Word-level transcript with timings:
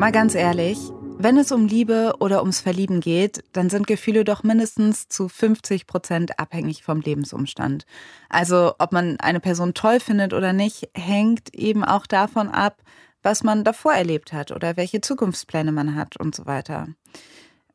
Mal 0.00 0.12
ganz 0.12 0.34
ehrlich, 0.34 0.78
wenn 1.18 1.36
es 1.36 1.52
um 1.52 1.66
Liebe 1.66 2.14
oder 2.20 2.40
ums 2.40 2.62
Verlieben 2.62 3.00
geht, 3.00 3.44
dann 3.52 3.68
sind 3.68 3.86
Gefühle 3.86 4.24
doch 4.24 4.42
mindestens 4.42 5.08
zu 5.08 5.28
50 5.28 5.86
Prozent 5.86 6.38
abhängig 6.38 6.82
vom 6.82 7.02
Lebensumstand. 7.02 7.84
Also 8.30 8.72
ob 8.78 8.92
man 8.92 9.20
eine 9.20 9.40
Person 9.40 9.74
toll 9.74 10.00
findet 10.00 10.32
oder 10.32 10.54
nicht, 10.54 10.88
hängt 10.94 11.54
eben 11.54 11.84
auch 11.84 12.06
davon 12.06 12.48
ab, 12.48 12.78
was 13.22 13.44
man 13.44 13.62
davor 13.62 13.92
erlebt 13.92 14.32
hat 14.32 14.52
oder 14.52 14.78
welche 14.78 15.02
Zukunftspläne 15.02 15.70
man 15.70 15.94
hat 15.94 16.16
und 16.16 16.34
so 16.34 16.46
weiter. 16.46 16.88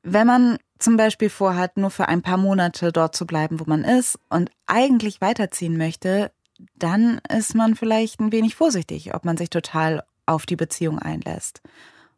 Wenn 0.01 0.25
man 0.25 0.57
zum 0.79 0.97
Beispiel 0.97 1.29
vorhat, 1.29 1.77
nur 1.77 1.91
für 1.91 2.07
ein 2.07 2.23
paar 2.23 2.37
Monate 2.37 2.91
dort 2.91 3.15
zu 3.15 3.27
bleiben, 3.27 3.59
wo 3.59 3.65
man 3.67 3.83
ist 3.83 4.17
und 4.29 4.49
eigentlich 4.65 5.21
weiterziehen 5.21 5.77
möchte, 5.77 6.31
dann 6.73 7.21
ist 7.29 7.53
man 7.53 7.75
vielleicht 7.75 8.19
ein 8.19 8.31
wenig 8.31 8.55
vorsichtig, 8.55 9.13
ob 9.13 9.25
man 9.25 9.37
sich 9.37 9.51
total 9.51 10.01
auf 10.25 10.47
die 10.47 10.55
Beziehung 10.55 10.97
einlässt. 10.97 11.61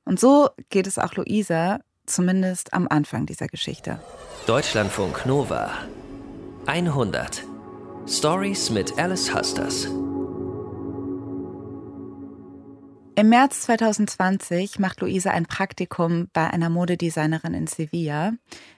Und 0.07 0.21
so 0.21 0.49
geht 0.69 0.87
es 0.87 0.97
auch 0.97 1.15
Luisa, 1.15 1.81
zumindest 2.05 2.73
am 2.73 2.87
Anfang 2.89 3.25
dieser 3.25 3.47
Geschichte. 3.47 3.99
Deutschlandfunk 4.45 5.25
Nova 5.25 5.69
100 6.65 7.43
Stories 8.07 8.69
mit 8.69 8.97
Alice 8.97 9.35
Husters. 9.35 9.83
Im 13.15 13.29
März 13.29 13.63
2020 13.63 14.79
macht 14.79 15.01
Luisa 15.01 15.31
ein 15.31 15.45
Praktikum 15.45 16.29
bei 16.31 16.49
einer 16.51 16.69
Modedesignerin 16.69 17.53
in 17.53 17.67
Sevilla. 17.67 18.31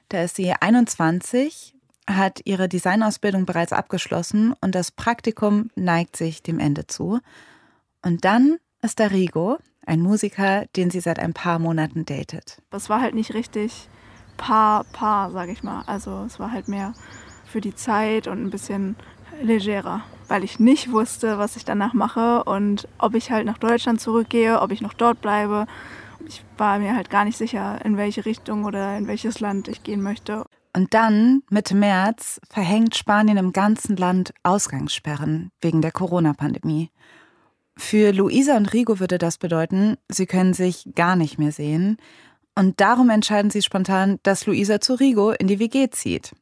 Da 0.08 0.24
ist 0.24 0.38
sie 0.38 0.52
21, 0.52 1.76
hat 2.08 2.42
ihre 2.46 2.68
Designausbildung 2.68 3.46
bereits 3.46 3.74
abgeschlossen 3.74 4.56
und 4.62 4.74
das 4.74 4.90
Praktikum 4.90 5.70
neigt 5.76 6.18
sich 6.18 6.42
dem 6.42 6.58
Ende 6.58 6.88
zu. 6.88 7.20
Und 8.02 8.26
dann 8.26 8.58
ist 8.82 9.00
da 9.00 9.08
Rigo, 9.08 9.60
ein 9.90 10.02
Musiker, 10.02 10.66
den 10.76 10.90
sie 10.92 11.02
seit 11.02 11.20
ein 11.20 11.34
paar 11.34 11.60
Monaten 11.60 12.06
datet. 12.06 12.62
Es 12.72 12.90
war 12.90 13.02
halt 13.02 13.16
nicht 13.16 13.34
richtig 13.34 13.90
Paar, 14.38 14.86
Paar, 14.86 15.32
sag 15.32 15.50
ich 15.50 15.64
mal. 15.64 15.84
Also 15.86 16.24
es 16.26 16.40
war 16.40 16.52
halt 16.52 16.70
mehr 16.70 16.94
für 17.46 17.60
die 17.60 17.76
Zeit 17.76 18.28
und 18.28 18.42
ein 18.42 18.52
bisschen 18.52 18.96
legerer, 19.42 20.02
weil 20.28 20.44
ich 20.44 20.60
nicht 20.60 20.92
wusste, 20.92 21.38
was 21.38 21.56
ich 21.56 21.66
danach 21.66 21.94
mache 21.94 22.44
und 22.46 22.88
ob 23.00 23.16
ich 23.16 23.32
halt 23.32 23.46
nach 23.46 23.58
Deutschland 23.58 24.00
zurückgehe, 24.00 24.62
ob 24.62 24.72
ich 24.72 24.82
noch 24.82 24.94
dort 24.94 25.22
bleibe. 25.22 25.66
Ich 26.26 26.44
war 26.58 26.80
mir 26.80 26.96
halt 26.96 27.10
gar 27.10 27.26
nicht 27.26 27.38
sicher, 27.38 27.84
in 27.84 27.98
welche 27.98 28.26
Richtung 28.26 28.66
oder 28.66 28.98
in 28.98 29.08
welches 29.08 29.40
Land 29.40 29.68
ich 29.68 29.84
gehen 29.84 30.02
möchte. 30.02 30.46
Und 30.76 30.94
dann, 30.94 31.42
Mitte 31.50 31.76
März, 31.76 32.40
verhängt 32.50 32.96
Spanien 32.96 33.38
im 33.38 33.54
ganzen 33.54 33.98
Land 33.98 34.34
Ausgangssperren 34.44 35.52
wegen 35.62 35.82
der 35.82 35.92
Corona-Pandemie. 35.92 36.92
Für 37.80 38.12
Luisa 38.12 38.58
und 38.58 38.74
Rigo 38.74 39.00
würde 39.00 39.18
das 39.18 39.38
bedeuten, 39.38 39.96
sie 40.10 40.26
können 40.26 40.54
sich 40.54 40.90
gar 40.96 41.16
nicht 41.16 41.40
mehr 41.40 41.54
sehen. 41.54 41.96
Und 42.54 42.82
darum 42.82 43.10
entscheiden 43.10 43.52
sie 43.52 43.62
spontan, 43.62 44.20
dass 44.24 44.46
Luisa 44.46 44.82
zu 44.82 44.96
Rigo 44.96 45.32
in 45.32 45.48
die 45.48 45.60
WG 45.60 45.90
zieht. 45.90 46.36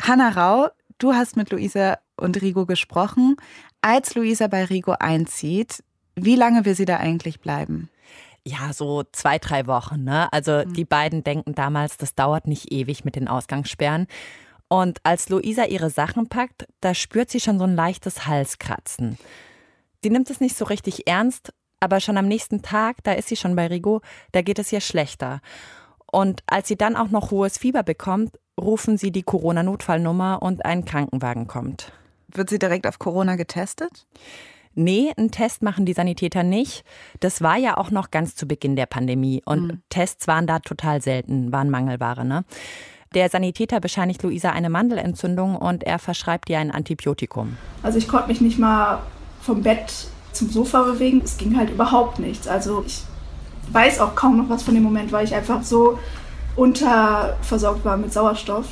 Hanna 0.00 0.30
Rau, 0.30 0.68
du 0.96 1.12
hast 1.12 1.36
mit 1.36 1.50
Luisa 1.50 1.98
und 2.16 2.40
Rigo 2.40 2.64
gesprochen. 2.64 3.36
Als 3.82 4.14
Luisa 4.14 4.46
bei 4.46 4.64
Rigo 4.64 4.92
einzieht, 4.98 5.84
wie 6.16 6.34
lange 6.34 6.64
will 6.64 6.74
sie 6.74 6.86
da 6.86 6.96
eigentlich 6.96 7.40
bleiben? 7.40 7.90
Ja, 8.42 8.72
so 8.72 9.04
zwei, 9.12 9.38
drei 9.38 9.66
Wochen. 9.66 10.02
Ne? 10.02 10.32
Also 10.32 10.62
mhm. 10.64 10.72
die 10.72 10.86
beiden 10.86 11.24
denken 11.24 11.54
damals, 11.54 11.98
das 11.98 12.14
dauert 12.14 12.46
nicht 12.46 12.72
ewig 12.72 13.04
mit 13.04 13.16
den 13.16 13.28
Ausgangssperren. 13.28 14.06
Und 14.68 14.98
als 15.02 15.28
Luisa 15.28 15.64
ihre 15.64 15.90
Sachen 15.90 16.30
packt, 16.30 16.66
da 16.80 16.94
spürt 16.94 17.30
sie 17.30 17.40
schon 17.40 17.58
so 17.58 17.64
ein 17.64 17.76
leichtes 17.76 18.26
Halskratzen. 18.26 19.18
Die 20.04 20.10
nimmt 20.10 20.30
es 20.30 20.40
nicht 20.40 20.56
so 20.56 20.64
richtig 20.64 21.06
ernst, 21.06 21.52
aber 21.80 22.00
schon 22.00 22.16
am 22.16 22.28
nächsten 22.28 22.62
Tag, 22.62 23.02
da 23.02 23.12
ist 23.12 23.28
sie 23.28 23.36
schon 23.36 23.56
bei 23.56 23.66
Rigo, 23.66 24.00
da 24.32 24.42
geht 24.42 24.58
es 24.58 24.72
ihr 24.72 24.80
schlechter. 24.80 25.40
Und 26.10 26.42
als 26.46 26.68
sie 26.68 26.76
dann 26.76 26.96
auch 26.96 27.08
noch 27.08 27.30
hohes 27.30 27.58
Fieber 27.58 27.82
bekommt, 27.82 28.38
rufen 28.60 28.98
sie 28.98 29.10
die 29.10 29.22
Corona-Notfallnummer 29.22 30.42
und 30.42 30.64
ein 30.64 30.84
Krankenwagen 30.84 31.46
kommt. 31.46 31.92
Wird 32.28 32.50
sie 32.50 32.58
direkt 32.58 32.86
auf 32.86 32.98
Corona 32.98 33.36
getestet? 33.36 34.06
Nee, 34.74 35.12
einen 35.16 35.30
Test 35.30 35.62
machen 35.62 35.84
die 35.84 35.92
Sanitäter 35.92 36.42
nicht. 36.42 36.84
Das 37.20 37.42
war 37.42 37.56
ja 37.56 37.76
auch 37.76 37.90
noch 37.90 38.10
ganz 38.10 38.34
zu 38.36 38.46
Beginn 38.46 38.76
der 38.76 38.86
Pandemie. 38.86 39.42
Und 39.44 39.66
mhm. 39.66 39.82
Tests 39.90 40.26
waren 40.28 40.46
da 40.46 40.60
total 40.60 41.02
selten, 41.02 41.52
waren 41.52 41.68
Mangelware. 41.68 42.24
Ne? 42.24 42.44
Der 43.14 43.28
Sanitäter 43.28 43.80
bescheinigt 43.80 44.22
Luisa 44.22 44.50
eine 44.50 44.70
Mandelentzündung 44.70 45.56
und 45.56 45.84
er 45.84 45.98
verschreibt 45.98 46.48
ihr 46.48 46.58
ein 46.58 46.70
Antibiotikum. 46.70 47.58
Also 47.82 47.98
ich 47.98 48.08
konnte 48.08 48.28
mich 48.28 48.40
nicht 48.40 48.58
mal 48.58 49.02
vom 49.42 49.62
Bett 49.62 49.92
zum 50.32 50.48
Sofa 50.50 50.82
bewegen. 50.82 51.20
Es 51.22 51.36
ging 51.36 51.56
halt 51.56 51.70
überhaupt 51.70 52.18
nichts. 52.18 52.48
Also 52.48 52.84
ich 52.86 53.02
weiß 53.70 54.00
auch 54.00 54.14
kaum 54.14 54.38
noch 54.38 54.48
was 54.48 54.62
von 54.62 54.74
dem 54.74 54.82
Moment, 54.82 55.12
weil 55.12 55.24
ich 55.24 55.34
einfach 55.34 55.62
so 55.62 55.98
unterversorgt 56.56 57.84
war 57.84 57.96
mit 57.96 58.12
Sauerstoff. 58.12 58.66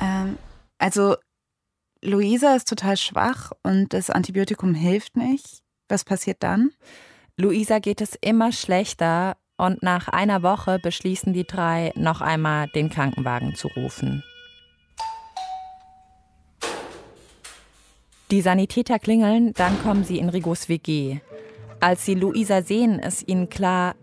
Ähm, 0.00 0.38
also 0.78 1.16
Luisa 2.02 2.54
ist 2.54 2.68
total 2.68 2.96
schwach 2.96 3.52
und 3.62 3.92
das 3.92 4.10
Antibiotikum 4.10 4.74
hilft 4.74 5.16
nicht. 5.16 5.62
Was 5.88 6.04
passiert 6.04 6.42
dann? 6.42 6.70
Luisa 7.36 7.78
geht 7.78 8.00
es 8.00 8.16
immer 8.20 8.52
schlechter 8.52 9.36
und 9.56 9.82
nach 9.82 10.08
einer 10.08 10.42
Woche 10.42 10.78
beschließen 10.78 11.32
die 11.32 11.46
drei, 11.46 11.92
noch 11.96 12.20
einmal 12.20 12.68
den 12.68 12.90
Krankenwagen 12.90 13.54
zu 13.54 13.68
rufen. 13.68 14.22
Die 18.32 18.40
Sanitäter 18.40 18.98
klingeln, 18.98 19.52
dann 19.54 19.80
kommen 19.84 20.02
sie 20.02 20.18
in 20.18 20.28
Rigos 20.28 20.68
WG. 20.68 21.18
Als 21.78 22.04
sie 22.04 22.14
Luisa 22.14 22.62
sehen, 22.62 22.98
ist 22.98 23.28
ihnen 23.28 23.48
klar, 23.48 23.94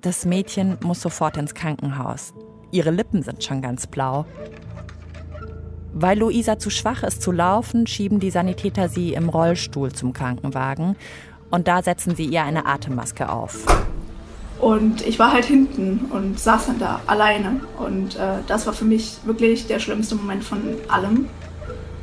das 0.00 0.24
Mädchen 0.24 0.78
muss 0.82 1.02
sofort 1.02 1.36
ins 1.36 1.52
Krankenhaus. 1.52 2.32
Ihre 2.70 2.90
Lippen 2.90 3.22
sind 3.22 3.44
schon 3.44 3.60
ganz 3.60 3.86
blau. 3.86 4.24
Weil 5.92 6.18
Luisa 6.18 6.58
zu 6.58 6.70
schwach 6.70 7.02
ist 7.02 7.20
zu 7.20 7.30
laufen, 7.30 7.86
schieben 7.86 8.20
die 8.20 8.30
Sanitäter 8.30 8.88
sie 8.88 9.12
im 9.12 9.28
Rollstuhl 9.28 9.92
zum 9.92 10.14
Krankenwagen 10.14 10.96
und 11.50 11.68
da 11.68 11.82
setzen 11.82 12.16
sie 12.16 12.24
ihr 12.24 12.44
eine 12.44 12.64
Atemmaske 12.64 13.28
auf. 13.28 13.66
Und 14.60 15.06
ich 15.06 15.18
war 15.18 15.32
halt 15.32 15.44
hinten 15.44 16.06
und 16.10 16.38
saß 16.38 16.66
dann 16.66 16.78
da 16.78 17.00
alleine. 17.06 17.60
Und 17.78 18.16
äh, 18.16 18.38
das 18.46 18.66
war 18.66 18.72
für 18.72 18.84
mich 18.84 19.18
wirklich 19.24 19.66
der 19.66 19.78
schlimmste 19.78 20.14
Moment 20.14 20.44
von 20.44 20.62
allem, 20.88 21.28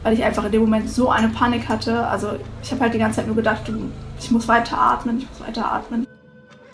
weil 0.07 0.13
ich 0.13 0.23
einfach 0.23 0.45
in 0.45 0.53
dem 0.53 0.62
Moment 0.62 0.90
so 0.90 1.09
eine 1.09 1.28
Panik 1.28 1.68
hatte. 1.68 2.07
Also 2.07 2.40
ich 2.63 2.72
habe 2.72 2.79
halt 2.84 2.94
die 2.94 2.97
ganze 2.97 3.18
Zeit 3.18 3.28
nur 3.28 3.35
gedacht, 3.35 3.69
ich 4.18 4.31
muss 4.31 4.47
weiter 4.47 4.79
atmen, 4.79 5.18
ich 5.18 5.28
muss 5.28 5.45
weiter 5.45 5.69
atmen. 5.69 6.07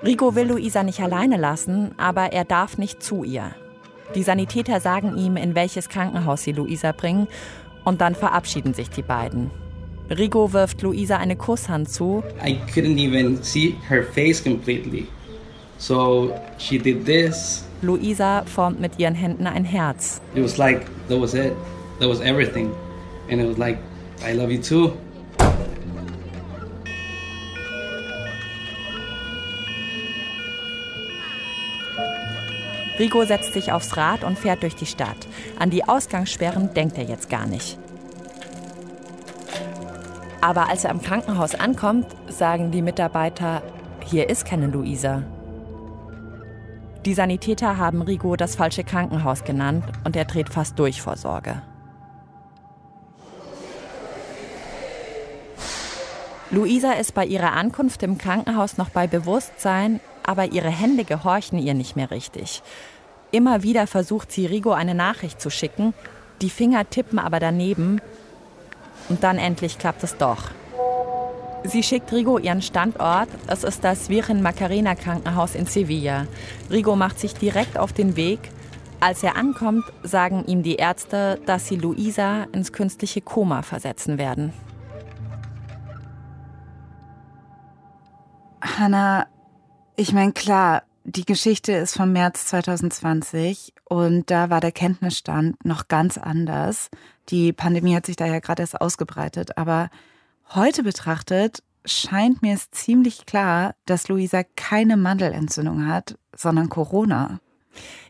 Rico 0.06 0.36
will 0.36 0.50
Luisa 0.50 0.84
nicht 0.84 1.00
alleine 1.00 1.38
lassen, 1.38 1.96
aber 1.98 2.32
er 2.32 2.46
darf 2.46 2.78
nicht 2.78 3.02
zu 3.02 3.24
ihr. 3.24 3.56
Die 4.14 4.22
Sanitäter 4.22 4.80
sagen 4.80 5.18
ihm, 5.18 5.36
in 5.36 5.56
welches 5.56 5.90
Krankenhaus 5.90 6.44
sie 6.44 6.52
Luisa 6.52 6.92
bringen, 6.92 7.28
und 7.84 8.02
dann 8.02 8.14
verabschieden 8.14 8.76
sich 8.76 8.92
die 8.92 9.02
beiden. 9.02 9.50
Rigo 10.12 10.54
wirft 10.54 10.84
Luisa 10.84 11.18
eine 11.18 11.36
Kusshand 11.36 11.90
zu. 11.90 12.24
I 12.46 12.60
couldn't 12.72 13.00
even 13.00 13.42
see 13.42 13.76
her 13.90 14.04
face 14.04 14.44
completely. 14.44 15.08
So 15.80 16.32
she 16.60 16.78
did 16.78 17.04
this. 17.04 17.66
Luisa 17.82 18.44
formt 18.46 18.80
mit 18.80 19.00
ihren 19.00 19.16
Händen 19.16 19.48
ein 19.48 19.66
Herz. 19.66 20.22
It 20.36 20.44
was 20.44 20.58
like 20.58 20.86
that 21.10 21.20
was 21.20 21.34
it. 21.34 21.54
That 22.00 22.10
was 22.10 22.22
everything. 22.22 22.72
And 23.30 23.42
it 23.42 23.48
was 23.48 23.58
like 23.58 23.78
I 24.26 24.34
love 24.34 24.52
you 24.52 24.62
too. 24.62 24.94
Rigo 33.00 33.26
setzt 33.26 33.54
sich 33.54 33.72
aufs 33.72 33.98
Rad 33.98 34.24
und 34.24 34.38
fährt 34.38 34.62
durch 34.62 34.76
die 34.76 34.86
Stadt. 34.86 35.28
An 35.58 35.70
die 35.70 35.84
Ausgangssperren 35.84 36.74
denkt 36.74 36.98
er 36.98 37.04
jetzt 37.06 37.30
gar 37.30 37.48
nicht. 37.48 37.80
Aber 40.42 40.70
als 40.70 40.84
er 40.84 40.92
am 40.92 41.02
Krankenhaus 41.02 41.56
ankommt, 41.56 42.06
sagen 42.28 42.72
die 42.72 42.82
Mitarbeiter, 42.82 43.64
hier 44.06 44.30
ist 44.30 44.46
keine 44.46 44.68
Luisa. 44.68 45.24
Die 47.06 47.14
Sanitäter 47.14 47.78
haben 47.78 48.02
Rigo 48.02 48.36
das 48.36 48.56
falsche 48.56 48.84
Krankenhaus 48.84 49.44
genannt 49.44 49.86
und 50.04 50.16
er 50.16 50.26
dreht 50.26 50.50
fast 50.50 50.78
durch 50.78 51.02
vor 51.02 51.18
Sorge. 51.18 51.62
Luisa 56.54 56.92
ist 56.92 57.16
bei 57.16 57.26
ihrer 57.26 57.54
Ankunft 57.54 58.04
im 58.04 58.20
Krankenhaus 58.20 58.78
noch 58.78 58.92
bei 58.92 59.08
Bewusstsein, 59.08 60.00
aber 60.22 60.52
ihre 60.52 60.70
Hände 60.70 61.04
gehorchen 61.04 61.58
ihr 61.58 61.74
nicht 61.74 61.96
mehr 61.96 62.12
richtig. 62.12 62.62
Immer 63.32 63.64
wieder 63.64 63.88
versucht 63.88 64.32
sie 64.32 64.46
Rigo 64.46 64.72
eine 64.72 64.94
Nachricht 64.94 65.42
zu 65.42 65.50
schicken, 65.50 65.96
die 66.44 66.52
Finger 66.52 66.88
tippen 66.88 67.18
aber 67.18 67.40
daneben 67.40 68.02
und 69.10 69.24
dann 69.24 69.40
endlich 69.40 69.80
klappt 69.80 70.04
es 70.04 70.16
doch. 70.18 70.52
Sie 71.64 71.82
schickt 71.82 72.14
Rigo 72.14 72.38
ihren 72.38 72.62
Standort. 72.62 73.30
Es 73.48 73.64
ist 73.64 73.84
das 73.84 74.10
Virgen 74.10 74.44
Macarena 74.44 74.94
Krankenhaus 74.94 75.56
in 75.56 75.66
Sevilla. 75.66 76.28
Rigo 76.70 76.96
macht 76.96 77.20
sich 77.20 77.34
direkt 77.34 77.80
auf 77.80 77.94
den 77.94 78.16
Weg. 78.16 78.52
Als 79.00 79.24
er 79.24 79.38
ankommt, 79.38 79.86
sagen 80.04 80.46
ihm 80.46 80.62
die 80.62 80.76
Ärzte, 80.76 81.40
dass 81.48 81.68
sie 81.68 81.78
Luisa 81.78 82.44
ins 82.52 82.74
künstliche 82.74 83.22
Koma 83.22 83.64
versetzen 83.64 84.20
werden. 84.20 84.54
Hannah, 88.64 89.28
Ich 89.96 90.14
meine, 90.14 90.32
klar, 90.32 90.84
die 91.04 91.26
Geschichte 91.26 91.74
ist 91.74 91.96
vom 91.96 92.14
März 92.14 92.48
2020 92.48 93.74
und 93.84 94.32
da 94.32 94.50
war 94.50 94.62
der 94.62 94.72
Kenntnisstand 94.72 95.64
noch 95.66 95.88
ganz 95.88 96.18
anders. 96.18 96.90
Die 97.30 97.52
Pandemie 97.54 97.96
hat 97.96 98.06
sich 98.06 98.16
da 98.16 98.26
ja 98.26 98.40
gerade 98.40 98.64
erst 98.64 98.80
ausgebreitet, 98.80 99.58
aber 99.58 99.90
heute 100.56 100.82
betrachtet 100.82 101.62
scheint 101.86 102.42
mir 102.42 102.56
es 102.56 102.72
ziemlich 102.72 103.26
klar, 103.26 103.76
dass 103.86 104.08
Luisa 104.08 104.44
keine 104.56 104.96
Mandelentzündung 104.96 105.86
hat, 105.86 106.18
sondern 106.34 106.70
Corona. 106.70 107.40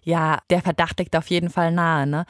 Ja, 0.04 0.38
der 0.52 0.62
Verdacht 0.62 1.00
liegt 1.00 1.16
auf 1.16 1.28
jeden 1.28 1.50
Fall 1.50 1.72
nahe. 1.72 2.06
Ne? 2.06 2.26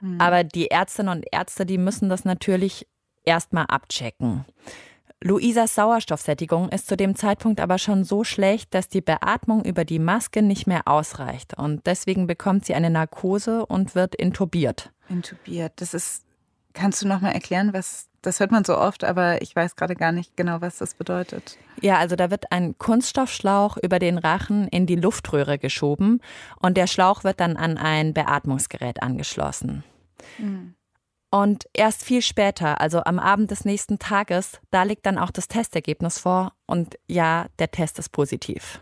Mhm. 0.00 0.20
Aber 0.20 0.44
die 0.44 0.70
Ärztinnen 0.70 1.14
und 1.14 1.26
Ärzte, 1.32 1.66
die 1.66 1.78
müssen 1.78 2.08
das 2.08 2.24
natürlich 2.24 2.86
erstmal 3.24 3.66
abchecken. 3.66 4.44
Luisas 5.26 5.74
Sauerstoffsättigung 5.74 6.68
ist 6.68 6.86
zu 6.86 6.98
dem 6.98 7.16
Zeitpunkt 7.16 7.58
aber 7.58 7.78
schon 7.78 8.04
so 8.04 8.24
schlecht, 8.24 8.74
dass 8.74 8.90
die 8.90 9.00
Beatmung 9.00 9.64
über 9.64 9.86
die 9.86 9.98
Maske 9.98 10.42
nicht 10.42 10.66
mehr 10.66 10.86
ausreicht. 10.86 11.56
Und 11.56 11.86
deswegen 11.86 12.26
bekommt 12.26 12.66
sie 12.66 12.74
eine 12.74 12.90
Narkose 12.90 13.64
und 13.64 13.94
wird 13.94 14.14
intubiert. 14.14 14.92
Intubiert. 15.08 15.72
Das 15.76 15.94
ist. 15.94 16.24
Kannst 16.74 17.00
du 17.00 17.08
noch 17.08 17.22
mal 17.22 17.30
erklären, 17.30 17.72
was 17.72 18.08
das 18.20 18.40
hört 18.40 18.50
man 18.50 18.64
so 18.64 18.76
oft, 18.76 19.04
aber 19.04 19.40
ich 19.40 19.54
weiß 19.54 19.76
gerade 19.76 19.94
gar 19.94 20.12
nicht 20.12 20.36
genau, 20.36 20.60
was 20.60 20.78
das 20.78 20.94
bedeutet. 20.94 21.56
Ja, 21.80 21.98
also 21.98 22.16
da 22.16 22.30
wird 22.30 22.52
ein 22.52 22.76
Kunststoffschlauch 22.76 23.76
über 23.82 23.98
den 23.98 24.18
Rachen 24.18 24.68
in 24.68 24.86
die 24.86 24.96
Luftröhre 24.96 25.58
geschoben 25.58 26.20
und 26.58 26.76
der 26.76 26.86
Schlauch 26.86 27.24
wird 27.24 27.40
dann 27.40 27.56
an 27.56 27.78
ein 27.78 28.12
Beatmungsgerät 28.12 29.02
angeschlossen. 29.02 29.84
Mhm. 30.38 30.74
Und 31.34 31.68
erst 31.72 32.04
viel 32.04 32.22
später, 32.22 32.80
also 32.80 33.02
am 33.02 33.18
Abend 33.18 33.50
des 33.50 33.64
nächsten 33.64 33.98
Tages, 33.98 34.60
da 34.70 34.84
liegt 34.84 35.04
dann 35.04 35.18
auch 35.18 35.32
das 35.32 35.48
Testergebnis 35.48 36.20
vor 36.20 36.52
und 36.64 36.96
ja, 37.08 37.46
der 37.58 37.72
Test 37.72 37.98
ist 37.98 38.10
positiv. 38.10 38.78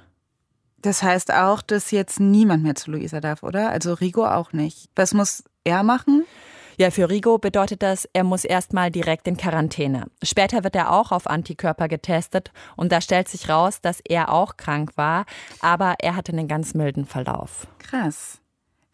Das 0.83 1.03
heißt 1.03 1.33
auch, 1.33 1.63
dass 1.63 1.93
jetzt 1.93 2.21
niemand 2.21 2.63
mehr 2.63 2.75
zu 2.75 2.91
Luisa 2.91 3.21
darf, 3.21 3.43
oder? 3.43 3.71
Also 3.71 3.95
Rigo 3.95 4.27
auch 4.27 4.53
nicht. 4.53 4.91
Was 4.95 5.15
muss 5.15 5.45
er 5.65 5.83
machen? 5.83 6.27
Ja, 6.77 6.91
für 6.91 7.09
Rigo 7.09 7.39
bedeutet 7.39 7.83
das, 7.83 8.07
er 8.13 8.23
muss 8.23 8.45
erstmal 8.45 8.91
direkt 8.91 9.27
in 9.29 9.39
Quarantäne. 9.39 10.09
Später 10.23 10.63
wird 10.63 10.77
er 10.77 10.93
auch 10.93 11.11
auf 11.11 11.27
Antikörper 11.29 11.89
getestet 11.89 12.53
und 12.77 12.93
da 12.93 13.01
stellt 13.01 13.29
sich 13.29 13.49
raus, 13.49 13.81
dass 13.81 14.01
er 14.07 14.31
auch 14.31 14.59
krank 14.59 14.91
war, 14.97 15.25
aber 15.63 15.95
er 16.01 16.17
hatte 16.17 16.33
einen 16.33 16.49
ganz 16.49 16.75
milden 16.75 17.07
Verlauf. 17.07 17.67
Krass. 17.79 18.42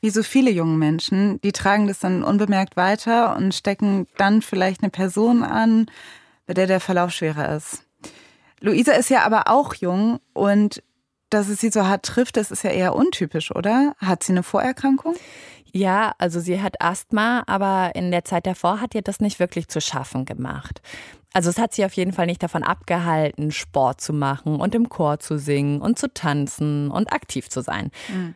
Wie 0.00 0.10
so 0.10 0.22
viele 0.22 0.50
junge 0.50 0.76
Menschen, 0.76 1.40
die 1.40 1.52
tragen 1.52 1.88
das 1.88 1.98
dann 1.98 2.22
unbemerkt 2.22 2.76
weiter 2.76 3.36
und 3.36 3.54
stecken 3.54 4.06
dann 4.16 4.42
vielleicht 4.42 4.82
eine 4.82 4.90
Person 4.90 5.42
an, 5.42 5.86
bei 6.46 6.54
der 6.54 6.66
der 6.66 6.80
Verlauf 6.80 7.10
schwerer 7.10 7.56
ist. 7.56 7.84
Luisa 8.60 8.92
ist 8.92 9.10
ja 9.10 9.24
aber 9.24 9.48
auch 9.48 9.74
jung 9.74 10.20
und 10.34 10.82
dass 11.30 11.48
es 11.48 11.60
sie 11.60 11.70
so 11.70 11.86
hart 11.86 12.04
trifft, 12.04 12.36
das 12.36 12.50
ist 12.50 12.64
ja 12.64 12.70
eher 12.70 12.94
untypisch, 12.94 13.54
oder? 13.54 13.94
Hat 13.98 14.24
sie 14.24 14.32
eine 14.32 14.42
Vorerkrankung? 14.42 15.14
Ja, 15.72 16.14
also 16.18 16.40
sie 16.40 16.62
hat 16.62 16.80
Asthma, 16.80 17.42
aber 17.46 17.94
in 17.94 18.10
der 18.10 18.24
Zeit 18.24 18.46
davor 18.46 18.80
hat 18.80 18.94
ihr 18.94 19.02
das 19.02 19.20
nicht 19.20 19.38
wirklich 19.38 19.68
zu 19.68 19.80
schaffen 19.80 20.24
gemacht. 20.24 20.80
Also 21.34 21.50
es 21.50 21.58
hat 21.58 21.74
sie 21.74 21.84
auf 21.84 21.92
jeden 21.92 22.12
Fall 22.12 22.26
nicht 22.26 22.42
davon 22.42 22.62
abgehalten, 22.62 23.52
Sport 23.52 24.00
zu 24.00 24.14
machen 24.14 24.56
und 24.56 24.74
im 24.74 24.88
Chor 24.88 25.20
zu 25.20 25.38
singen 25.38 25.82
und 25.82 25.98
zu 25.98 26.12
tanzen 26.12 26.90
und 26.90 27.12
aktiv 27.12 27.50
zu 27.50 27.60
sein. 27.60 27.90
Mhm. 28.08 28.34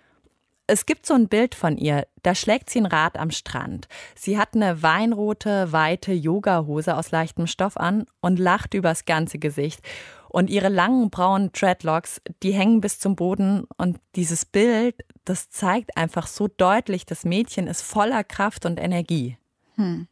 Es 0.66 0.86
gibt 0.86 1.06
so 1.06 1.14
ein 1.14 1.28
Bild 1.28 1.54
von 1.54 1.76
ihr, 1.76 2.06
da 2.22 2.34
schlägt 2.34 2.70
sie 2.70 2.80
ein 2.80 2.86
Rad 2.86 3.18
am 3.18 3.30
Strand. 3.30 3.88
Sie 4.14 4.38
hat 4.38 4.54
eine 4.54 4.82
weinrote, 4.82 5.72
weite 5.72 6.12
Yogahose 6.12 6.96
aus 6.96 7.10
leichtem 7.10 7.46
Stoff 7.46 7.76
an 7.76 8.06
und 8.20 8.38
lacht 8.38 8.74
übers 8.74 9.04
ganze 9.04 9.38
Gesicht. 9.38 9.80
Und 10.28 10.48
ihre 10.48 10.70
langen 10.70 11.10
braunen 11.10 11.50
Dreadlocks, 11.52 12.22
die 12.42 12.52
hängen 12.52 12.80
bis 12.80 12.98
zum 12.98 13.16
Boden. 13.16 13.64
Und 13.76 13.98
dieses 14.14 14.46
Bild, 14.46 14.94
das 15.24 15.50
zeigt 15.50 15.96
einfach 15.96 16.26
so 16.26 16.48
deutlich, 16.48 17.04
das 17.04 17.24
Mädchen 17.24 17.66
ist 17.66 17.82
voller 17.82 18.24
Kraft 18.24 18.64
und 18.64 18.80
Energie. 18.80 19.36
Hm. 19.74 20.06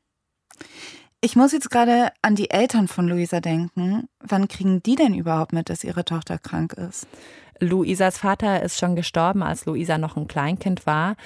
Ich 1.23 1.37
muss 1.37 1.53
jetzt 1.53 1.71
gerade 1.71 2.13
an 2.23 2.35
die 2.35 2.51
Eltern 2.51 2.89
von 2.89 3.07
Luisa 3.07 3.41
denken. 3.41 4.09
Wann 4.21 4.49
kriegen 4.49 4.83
die 4.83 4.95
denn 4.95 5.15
überhaupt 5.15 5.53
mit, 5.53 5.69
dass 5.69 5.85
ihre 5.85 6.05
Tochter 6.05 6.39
krank 6.39 6.73
ist? 6.75 7.07
Luisas 7.61 8.19
Vater 8.19 8.63
ist 8.63 8.79
schon 8.79 8.97
gestorben, 8.97 9.43
als 9.43 9.67
Luisa 9.67 9.99
noch 9.99 10.17
ein 10.17 10.27
Kleinkind 10.27 10.87
war. 10.87 11.17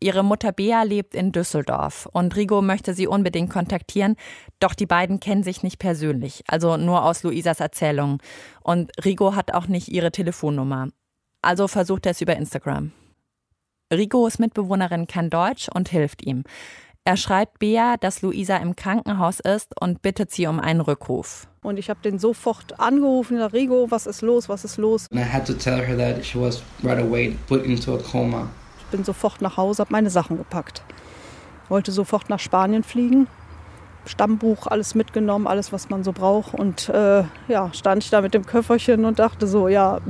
Ihre 0.00 0.22
Mutter 0.22 0.52
Bea 0.52 0.82
lebt 0.82 1.14
in 1.14 1.32
Düsseldorf 1.32 2.06
und 2.12 2.34
Rigo 2.36 2.60
möchte 2.62 2.94
sie 2.94 3.06
unbedingt 3.06 3.50
kontaktieren, 3.50 4.16
doch 4.60 4.74
die 4.74 4.86
beiden 4.86 5.20
kennen 5.20 5.42
sich 5.42 5.62
nicht 5.62 5.78
persönlich, 5.78 6.42
also 6.48 6.76
nur 6.76 7.04
aus 7.04 7.22
Luisas 7.22 7.60
Erzählung. 7.60 8.20
Und 8.62 8.92
Rigo 9.04 9.34
hat 9.34 9.54
auch 9.54 9.68
nicht 9.68 9.88
ihre 9.88 10.10
Telefonnummer. 10.10 10.88
Also 11.42 11.68
versucht 11.68 12.06
er 12.06 12.12
es 12.12 12.20
über 12.20 12.36
Instagram. 12.36 12.92
Rigos 13.92 14.38
Mitbewohnerin 14.38 15.06
kann 15.06 15.30
Deutsch 15.30 15.68
und 15.72 15.88
hilft 15.88 16.24
ihm. 16.24 16.44
Er 17.06 17.18
schreibt 17.18 17.58
Bea, 17.58 17.98
dass 17.98 18.22
Luisa 18.22 18.56
im 18.56 18.76
Krankenhaus 18.76 19.38
ist 19.38 19.78
und 19.78 20.00
bittet 20.00 20.30
sie 20.30 20.46
um 20.46 20.58
einen 20.58 20.80
Rückruf. 20.80 21.46
Und 21.62 21.78
ich 21.78 21.90
habe 21.90 22.00
den 22.00 22.18
sofort 22.18 22.80
angerufen, 22.80 23.42
Rigo, 23.42 23.90
was 23.90 24.06
ist 24.06 24.22
los, 24.22 24.48
was 24.48 24.64
ist 24.64 24.78
los? 24.78 25.06
And 25.12 25.20
I 25.20 25.30
had 25.30 25.46
to 25.46 25.52
tell 25.52 25.84
her 25.84 25.98
that 25.98 26.24
she 26.24 26.40
was 26.40 26.62
right 26.82 26.98
away 26.98 27.36
put 27.46 27.66
into 27.66 27.94
a 27.94 27.98
coma. 27.98 28.48
Ich 28.78 28.86
bin 28.86 29.04
sofort 29.04 29.42
nach 29.42 29.58
Hause, 29.58 29.80
habe 29.80 29.92
meine 29.92 30.08
Sachen 30.08 30.38
gepackt. 30.38 30.82
Wollte 31.68 31.92
sofort 31.92 32.30
nach 32.30 32.40
Spanien 32.40 32.82
fliegen. 32.82 33.26
Stammbuch, 34.06 34.66
alles 34.66 34.94
mitgenommen, 34.94 35.46
alles, 35.46 35.74
was 35.74 35.90
man 35.90 36.04
so 36.04 36.12
braucht. 36.12 36.54
Und 36.54 36.88
äh, 36.88 37.24
ja, 37.48 37.70
stand 37.74 38.02
ich 38.02 38.08
da 38.08 38.22
mit 38.22 38.32
dem 38.32 38.46
Köfferchen 38.46 39.04
und 39.04 39.18
dachte 39.18 39.46
so, 39.46 39.68
ja, 39.68 40.00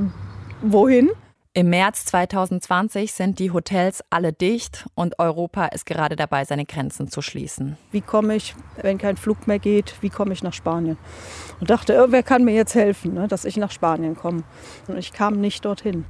wohin? 0.61 1.09
Im 1.57 1.69
März 1.69 2.03
2020 2.07 3.13
sind 3.13 3.39
die 3.39 3.49
Hotels 3.51 4.03
alle 4.09 4.33
dicht 4.33 4.85
und 4.93 5.19
Europa 5.19 5.67
ist 5.67 5.85
gerade 5.85 6.17
dabei, 6.17 6.43
seine 6.43 6.65
Grenzen 6.65 7.07
zu 7.07 7.21
schließen. 7.21 7.77
Wie 7.93 8.01
komme 8.01 8.35
ich, 8.35 8.53
wenn 8.81 8.97
kein 8.97 9.15
Flug 9.15 9.47
mehr 9.47 9.57
geht, 9.57 9.95
wie 10.01 10.09
komme 10.09 10.33
ich 10.33 10.43
nach 10.43 10.51
Spanien? 10.51 10.97
Und 11.61 11.69
dachte, 11.69 11.97
oh, 12.03 12.11
wer 12.11 12.23
kann 12.23 12.43
mir 12.43 12.53
jetzt 12.53 12.75
helfen, 12.75 13.13
ne, 13.13 13.29
dass 13.29 13.45
ich 13.45 13.55
nach 13.55 13.71
Spanien 13.71 14.17
komme? 14.17 14.43
Und 14.89 14.97
ich 14.97 15.13
kam 15.13 15.39
nicht 15.39 15.63
dorthin. 15.63 16.03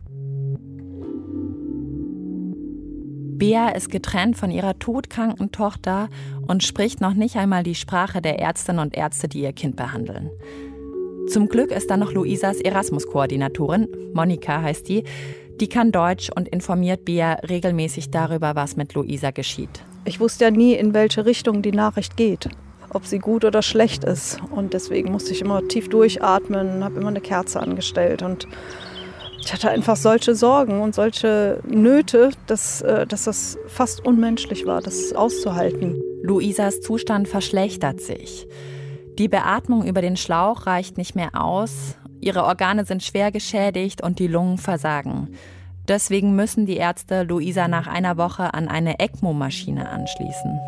Bea 3.38 3.70
ist 3.70 3.92
getrennt 3.92 4.38
von 4.38 4.50
ihrer 4.50 4.80
todkranken 4.80 5.52
Tochter 5.52 6.10
und 6.48 6.64
spricht 6.64 7.02
noch 7.02 7.14
nicht 7.14 7.36
einmal 7.36 7.62
die 7.62 7.76
Sprache 7.76 8.20
der 8.20 8.40
Ärztinnen 8.40 8.82
und 8.82 8.96
Ärzte, 8.96 9.28
die 9.28 9.42
ihr 9.42 9.54
Kind 9.54 9.76
behandeln. 9.76 10.32
Zum 11.28 11.50
Glück 11.50 11.72
ist 11.72 11.90
da 11.90 11.98
noch 11.98 12.14
Luisas 12.14 12.62
Erasmus-Koordinatorin, 12.62 13.88
Monika 14.14 14.62
heißt 14.62 14.88
die. 14.88 15.04
Die 15.60 15.68
kann 15.68 15.92
Deutsch 15.92 16.30
und 16.36 16.48
informiert 16.50 17.06
Bea 17.06 17.34
regelmäßig 17.50 18.12
darüber, 18.12 18.56
was 18.56 18.76
mit 18.76 18.94
Luisa 18.94 19.32
geschieht. 19.32 19.84
Ich 20.04 20.20
wusste 20.20 20.46
ja 20.46 20.52
nie, 20.52 20.74
in 20.74 20.94
welche 20.94 21.26
Richtung 21.26 21.62
die 21.62 21.72
Nachricht 21.72 22.16
geht, 22.16 22.50
ob 22.90 23.06
sie 23.06 23.20
gut 23.20 23.44
oder 23.44 23.62
schlecht 23.62 24.04
ist. 24.04 24.40
Und 24.52 24.74
deswegen 24.74 25.12
musste 25.12 25.32
ich 25.32 25.42
immer 25.42 25.68
tief 25.68 25.90
durchatmen, 25.90 26.84
habe 26.84 27.00
immer 27.00 27.10
eine 27.10 27.22
Kerze 27.22 27.60
angestellt. 27.60 28.22
Und 28.22 28.48
ich 29.44 29.52
hatte 29.52 29.70
einfach 29.70 29.96
solche 29.96 30.36
Sorgen 30.36 30.82
und 30.82 30.94
solche 30.94 31.60
Nöte, 31.68 32.32
dass, 32.48 32.82
äh, 32.82 33.08
dass 33.08 33.24
das 33.24 33.58
fast 33.68 34.06
unmenschlich 34.06 34.66
war, 34.66 34.82
das 34.82 35.14
auszuhalten. 35.14 36.02
Luisas 36.22 36.82
Zustand 36.82 37.28
verschlechtert 37.28 38.02
sich. 38.02 38.48
Die 39.18 39.30
Beatmung 39.30 39.86
über 39.86 40.02
den 40.02 40.18
Schlauch 40.18 40.68
reicht 40.68 40.98
nicht 40.98 41.16
mehr 41.16 41.42
aus, 41.42 41.96
ihre 42.20 42.44
Organe 42.44 42.84
sind 42.86 43.02
schwer 43.02 43.32
geschädigt 43.32 44.04
und 44.04 44.20
die 44.20 44.28
Lungen 44.28 44.58
versagen. 44.58 45.30
Deswegen 45.88 46.36
müssen 46.36 46.66
die 46.66 46.76
Ärzte 46.76 47.24
Luisa 47.24 47.70
nach 47.70 47.88
einer 47.88 48.18
Woche 48.18 48.54
an 48.54 48.68
eine 48.68 49.00
ECMO-Maschine 49.00 49.88
anschließen. 49.88 50.60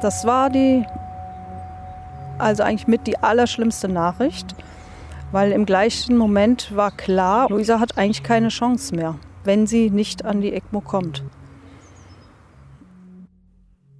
Das 0.00 0.24
war 0.24 0.48
die, 0.48 0.84
also 2.38 2.62
eigentlich 2.62 2.86
mit 2.86 3.08
die 3.08 3.18
allerschlimmste 3.18 3.88
Nachricht, 3.88 4.54
weil 5.32 5.50
im 5.50 5.66
gleichen 5.66 6.16
Moment 6.16 6.76
war 6.76 6.92
klar, 6.92 7.48
Luisa 7.48 7.80
hat 7.80 7.98
eigentlich 7.98 8.22
keine 8.22 8.48
Chance 8.48 8.94
mehr, 8.94 9.16
wenn 9.42 9.66
sie 9.66 9.90
nicht 9.90 10.24
an 10.24 10.40
die 10.40 10.52
ECMO 10.52 10.82
kommt. 10.82 11.24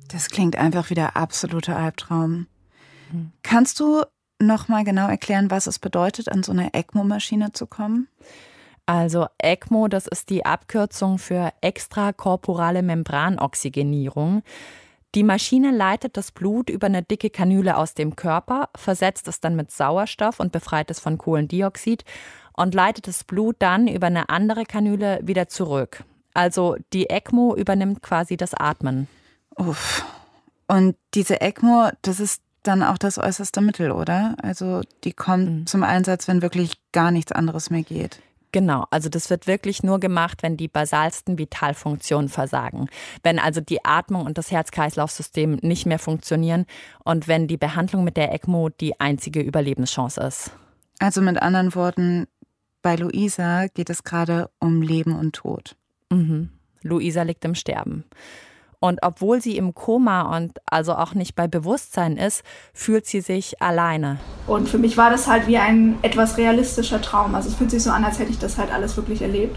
Das 0.07 0.29
klingt 0.29 0.57
einfach 0.57 0.89
wie 0.89 0.95
der 0.95 1.17
absolute 1.17 1.75
Albtraum. 1.75 2.47
Kannst 3.43 3.81
du 3.81 4.03
noch 4.41 4.69
mal 4.69 4.85
genau 4.85 5.09
erklären, 5.09 5.51
was 5.51 5.67
es 5.67 5.79
bedeutet, 5.79 6.31
an 6.31 6.43
so 6.43 6.53
eine 6.53 6.73
ECMO-Maschine 6.75 7.53
zu 7.53 7.67
kommen? 7.67 8.09
Also 8.87 9.27
ECMO, 9.39 9.89
das 9.89 10.07
ist 10.07 10.31
die 10.31 10.47
Abkürzung 10.47 11.19
für 11.19 11.53
extrakorporale 11.61 12.83
Membranoxygenierung. 12.83 14.43
Die 15.15 15.25
Maschine 15.25 15.73
leitet 15.73 16.17
das 16.17 16.33
Blut 16.33 16.71
über 16.71 16.87
eine 16.87 17.03
dicke 17.03 17.31
Kanüle 17.31 17.77
aus 17.77 17.95
dem 17.95 18.17
Körper, 18.17 18.69
versetzt 18.77 19.29
es 19.29 19.41
dann 19.41 19.57
mit 19.57 19.71
Sauerstoff 19.71 20.41
und 20.41 20.53
befreit 20.53 20.91
es 20.91 21.01
von 21.01 21.19
Kohlendioxid 21.19 22.05
und 22.55 22.75
leitet 22.75 23.09
das 23.09 23.25
Blut 23.25 23.57
dann 23.59 23.89
über 23.89 24.07
eine 24.07 24.29
andere 24.29 24.65
Kanüle 24.65 25.21
wieder 25.23 25.49
zurück. 25.49 26.05
Also 26.35 26.77
die 26.93 27.11
ECMO 27.11 27.57
übernimmt 27.57 28.03
quasi 28.03 28.37
das 28.37 28.55
Atmen. 28.55 29.09
Uff. 29.57 30.05
Und 30.67 30.97
diese 31.15 31.41
ECMO, 31.41 31.91
das 32.03 32.21
ist 32.21 32.43
dann 32.69 32.83
auch 32.83 32.99
das 32.99 33.19
äußerste 33.19 33.61
Mittel, 33.61 33.91
oder? 33.91 34.37
Also 34.43 34.83
die 35.05 35.13
kommt 35.13 35.51
mhm. 35.51 35.67
zum 35.67 35.83
Einsatz, 35.83 36.29
wenn 36.29 36.43
wirklich 36.43 36.75
gar 36.93 37.11
nichts 37.11 37.33
anderes 37.33 37.71
mehr 37.71 37.83
geht. 37.83 38.21
Genau, 38.53 38.87
also 38.91 39.09
das 39.09 39.29
wird 39.29 39.47
wirklich 39.47 39.83
nur 39.83 40.01
gemacht, 40.01 40.43
wenn 40.43 40.57
die 40.57 40.69
basalsten 40.69 41.39
Vitalfunktionen 41.39 42.29
versagen. 42.29 42.89
Wenn 43.23 43.39
also 43.39 43.61
die 43.61 43.85
Atmung 43.85 44.25
und 44.25 44.39
das 44.39 44.51
Herz-Kreislauf-System 44.51 45.59
nicht 45.63 45.85
mehr 45.85 45.99
funktionieren 45.99 46.65
und 47.05 47.29
wenn 47.29 47.47
die 47.47 47.59
Behandlung 47.59 48.05
mit 48.05 48.17
der 48.17 48.33
ECMO 48.33 48.71
die 48.71 48.99
einzige 49.01 49.41
Überlebenschance 49.41 50.21
ist. 50.21 50.51
Also 50.99 51.21
mit 51.21 51.41
anderen 51.41 51.75
Worten, 51.75 52.27
bei 52.81 52.97
Luisa 52.97 53.67
geht 53.67 53.91
es 53.91 54.03
gerade 54.03 54.51
um 54.61 54.81
Leben 54.81 55.19
und 55.19 55.35
Tod. 55.35 55.77
Mhm. 56.11 56.51
Luisa 56.83 57.23
liegt 57.23 57.45
im 57.45 57.55
Sterben. 57.55 58.05
Und 58.81 59.01
obwohl 59.03 59.41
sie 59.41 59.57
im 59.57 59.75
Koma 59.75 60.37
und 60.37 60.59
also 60.67 60.95
auch 60.95 61.15
nicht 61.15 61.35
bei 61.35 61.49
Bewusstsein 61.49 62.17
ist, 62.17 62.45
fühlt 62.73 63.07
sie 63.07 63.21
sich 63.21 63.61
alleine. 63.61 64.19
Und 64.47 64.69
für 64.69 64.79
mich 64.79 64.97
war 64.97 65.11
das 65.11 65.27
halt 65.27 65.49
wie 65.49 65.59
ein 65.59 65.99
etwas 66.03 66.39
realistischer 66.39 67.03
Traum. 67.03 67.35
Also 67.35 67.49
es 67.49 67.57
fühlt 67.57 67.71
sich 67.71 67.83
so 67.83 67.91
an, 67.91 68.05
als 68.05 68.19
hätte 68.19 68.31
ich 68.31 68.39
das 68.39 68.57
halt 68.57 68.73
alles 68.73 68.97
wirklich 68.97 69.23
erlebt. 69.23 69.57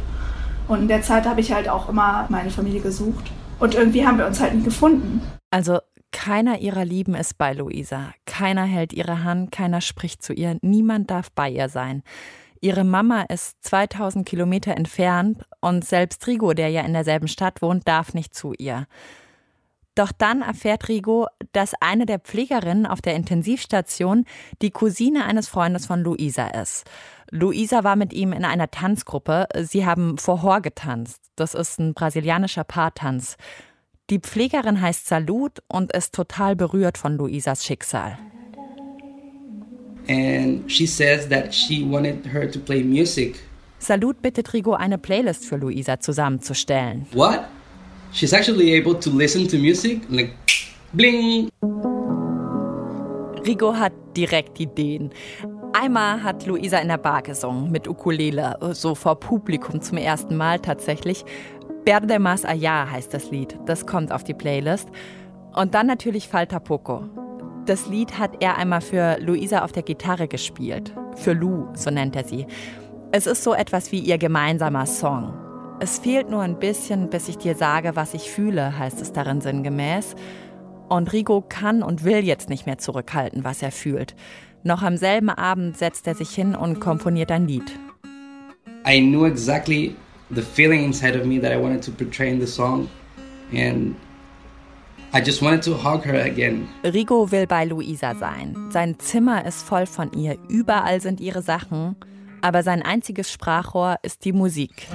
Und 0.68 0.82
in 0.82 0.88
der 0.88 1.04
Zeit 1.04 1.26
habe 1.26 1.42
ich 1.42 1.54
halt 1.54 1.70
auch 1.70 1.88
immer 1.90 2.26
meine 2.30 2.50
Familie 2.50 2.82
gesucht. 2.82 3.32
Und 3.60 3.76
irgendwie 3.76 4.08
haben 4.08 4.18
wir 4.18 4.26
uns 4.26 4.40
halt 4.40 4.56
nie 4.56 4.64
gefunden. 4.64 5.22
Also 5.52 5.80
keiner 6.12 6.60
ihrer 6.60 6.84
Lieben 6.84 7.14
ist 7.14 7.38
bei 7.38 7.54
Luisa. 7.54 8.14
Keiner 8.26 8.64
hält 8.64 8.92
ihre 8.92 9.24
Hand, 9.24 9.52
keiner 9.52 9.82
spricht 9.82 10.24
zu 10.24 10.34
ihr, 10.34 10.58
niemand 10.62 11.12
darf 11.12 11.32
bei 11.32 11.50
ihr 11.50 11.70
sein. 11.70 12.04
Ihre 12.64 12.84
Mama 12.84 13.24
ist 13.24 13.64
2000 13.64 14.24
Kilometer 14.24 14.78
entfernt 14.78 15.44
und 15.62 15.84
selbst 15.84 16.26
Rigo, 16.28 16.54
der 16.54 16.70
ja 16.70 16.82
in 16.82 16.94
derselben 16.94 17.28
Stadt 17.28 17.64
wohnt, 17.64 17.88
darf 17.88 18.14
nicht 18.14 18.36
zu 18.36 18.54
ihr. 18.54 18.86
Doch 19.96 20.12
dann 20.12 20.44
erfährt 20.44 20.88
Rigo, 20.88 21.28
dass 21.54 21.74
eine 21.82 22.06
der 22.06 22.20
Pflegerinnen 22.20 22.86
auf 22.86 23.02
der 23.02 23.16
Intensivstation 23.16 24.26
die 24.62 24.70
Cousine 24.70 25.26
eines 25.26 25.50
Freundes 25.50 25.88
von 25.88 26.02
Luisa 26.04 26.48
ist. 26.50 26.86
Luisa 27.32 27.84
war 27.84 27.96
mit 27.96 28.14
ihm 28.14 28.32
in 28.32 28.46
einer 28.46 28.70
Tanzgruppe. 28.70 29.48
Sie 29.64 29.86
haben 29.86 30.20
Vorhor 30.20 30.62
getanzt. 30.62 31.20
Das 31.36 31.56
ist 31.56 31.80
ein 31.80 31.96
brasilianischer 31.96 32.64
Paartanz. 32.64 33.38
Die 34.12 34.20
Pflegerin 34.20 34.82
heißt 34.82 35.08
Salut 35.08 35.64
und 35.68 35.92
ist 35.94 36.14
total 36.14 36.56
berührt 36.56 37.00
von 37.00 37.18
Luisas 37.18 37.66
Schicksal 37.66 38.20
and 40.12 40.70
she 40.70 40.86
says 40.86 41.28
that 41.30 41.54
she 41.54 41.84
wanted 41.84 42.26
her 42.26 42.50
to 42.50 42.60
play 42.60 42.84
music. 42.84 43.40
Salut 43.80 44.22
bittet 44.22 44.54
Rigo 44.54 44.74
eine 44.74 44.98
Playlist 44.98 45.46
für 45.46 45.58
Luisa 45.58 46.00
zusammenzustellen. 46.00 47.08
What? 47.14 47.46
She's 48.14 48.34
actually 48.34 48.74
able 48.74 49.00
to 49.00 49.10
listen 49.10 49.48
to 49.48 49.58
music 49.58 50.02
like 50.10 50.34
bling. 50.94 51.50
Rigo 53.46 53.74
hat 53.74 53.94
direkt 54.16 54.60
Ideen. 54.60 55.12
Einmal 55.74 56.22
hat 56.22 56.46
Luisa 56.46 56.80
in 56.80 56.90
der 56.90 56.98
Bar 56.98 57.22
gesungen 57.24 57.72
mit 57.72 57.88
Ukulele, 57.88 58.58
so 58.74 58.94
vor 58.94 59.20
Publikum 59.20 59.82
zum 59.82 59.98
ersten 59.98 60.36
Mal 60.36 60.60
tatsächlich. 60.60 61.24
Berde 61.86 62.20
Mas 62.20 62.46
Allá 62.46 62.92
heißt 62.92 63.14
das 63.14 63.32
Lied. 63.32 63.58
Das 63.66 63.88
kommt 63.88 64.12
auf 64.12 64.24
die 64.24 64.34
Playlist. 64.34 64.90
Und 65.56 65.74
dann 65.74 65.88
natürlich 65.88 66.28
Falta 66.28 66.60
Poco. 66.60 67.06
Das 67.66 67.88
Lied 67.88 68.18
hat 68.18 68.42
er 68.42 68.58
einmal 68.58 68.82
für 68.82 69.20
Luisa 69.20 69.64
auf 69.64 69.72
der 69.72 69.84
Gitarre 69.84 70.28
gespielt. 70.28 70.96
Für 71.16 71.34
Lou, 71.34 71.68
so 71.76 71.92
nennt 71.92 72.16
er 72.16 72.24
sie. 72.24 72.48
Es 73.12 73.28
ist 73.28 73.44
so 73.44 73.54
etwas 73.54 73.92
wie 73.92 74.00
ihr 74.00 74.18
gemeinsamer 74.18 74.88
Song. 74.88 75.34
Es 75.80 76.00
fehlt 76.00 76.30
nur 76.30 76.42
ein 76.42 76.58
bisschen, 76.58 77.10
bis 77.12 77.28
ich 77.28 77.38
dir 77.38 77.56
sage, 77.56 77.96
was 77.96 78.16
ich 78.16 78.32
fühle, 78.32 78.80
heißt 78.80 79.00
es 79.00 79.14
darin 79.14 79.42
sinngemäß. 79.42 80.16
Und 80.90 81.14
Rigo 81.14 81.44
kann 81.48 81.84
und 81.84 82.04
will 82.04 82.26
jetzt 82.26 82.50
nicht 82.50 82.66
mehr 82.66 82.80
zurückhalten, 82.80 83.44
was 83.44 83.62
er 83.62 83.72
fühlt. 83.72 84.16
Noch 84.64 84.82
am 84.82 84.98
selben 84.98 85.30
Abend 85.30 85.78
setzt 85.78 86.08
er 86.08 86.16
sich 86.16 86.32
hin 86.32 86.56
und 86.56 86.80
komponiert 86.80 87.32
ein 87.32 87.48
Lied. 87.48 87.78
I 88.88 89.00
knew 89.00 89.26
exactly 89.26 89.96
the 90.34 90.42
feeling 90.42 90.84
inside 90.84 91.20
of 91.20 91.28
me 91.28 91.40
that 91.40 91.52
I 91.52 91.62
wanted 91.62 91.84
to 91.84 91.92
portray 91.92 92.32
in 92.32 92.40
the 92.40 92.48
song. 92.48 92.90
And 93.54 93.96
I 95.14 95.20
just 95.20 95.42
wanted 95.42 95.62
to 95.64 95.74
hug 95.74 96.06
her 96.06 96.16
again. 96.16 96.70
Rigo 96.86 97.30
will 97.30 97.46
bei 97.46 97.66
Luisa 97.66 98.16
sein. 98.16 98.56
Sein 98.70 98.98
Zimmer 98.98 99.46
ist 99.46 99.62
voll 99.62 99.86
von 99.86 100.10
ihr. 100.14 100.38
Überall 100.48 101.02
sind 101.02 101.20
ihre 101.20 101.42
Sachen. 101.42 101.98
Aber 102.42 102.64
sein 102.64 102.82
einziges 102.82 103.30
Sprachrohr 103.30 103.98
ist 104.04 104.24
die 104.24 104.32
Musik. 104.32 104.88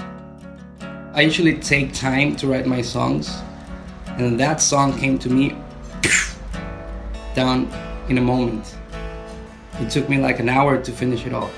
I 1.15 1.27
usually 1.27 1.61
take 1.61 1.93
time 1.93 2.35
to 2.37 2.49
write 2.49 2.67
my 2.67 2.83
songs. 2.83 3.43
And 4.17 4.41
that 4.41 4.59
song 4.63 4.99
came 4.99 5.19
to 5.19 5.29
me 5.29 5.55
down 7.35 7.69
in 8.09 8.17
a 8.17 8.23
moment. 8.23 8.65
It 9.83 9.91
took 9.91 10.09
me 10.09 10.17
like 10.17 10.41
an 10.41 10.49
hour 10.49 10.83
to 10.83 10.93
finish 10.93 11.27
it 11.27 11.35
all. 11.35 11.51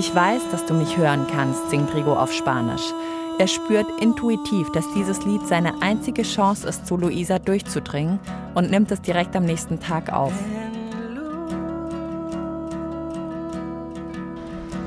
Ich 0.00 0.14
weiß, 0.14 0.40
dass 0.50 0.64
du 0.64 0.72
mich 0.72 0.96
hören 0.96 1.26
kannst, 1.30 1.68
singt 1.68 1.94
Rigo 1.94 2.14
auf 2.14 2.32
Spanisch. 2.32 2.94
Er 3.38 3.46
spürt 3.46 3.84
intuitiv, 4.00 4.72
dass 4.72 4.86
dieses 4.94 5.26
Lied 5.26 5.46
seine 5.46 5.82
einzige 5.82 6.22
Chance 6.22 6.66
ist, 6.66 6.86
zu 6.86 6.96
Luisa 6.96 7.38
durchzudringen 7.38 8.18
und 8.54 8.70
nimmt 8.70 8.90
es 8.92 9.02
direkt 9.02 9.36
am 9.36 9.44
nächsten 9.44 9.78
Tag 9.78 10.10
auf. 10.10 10.32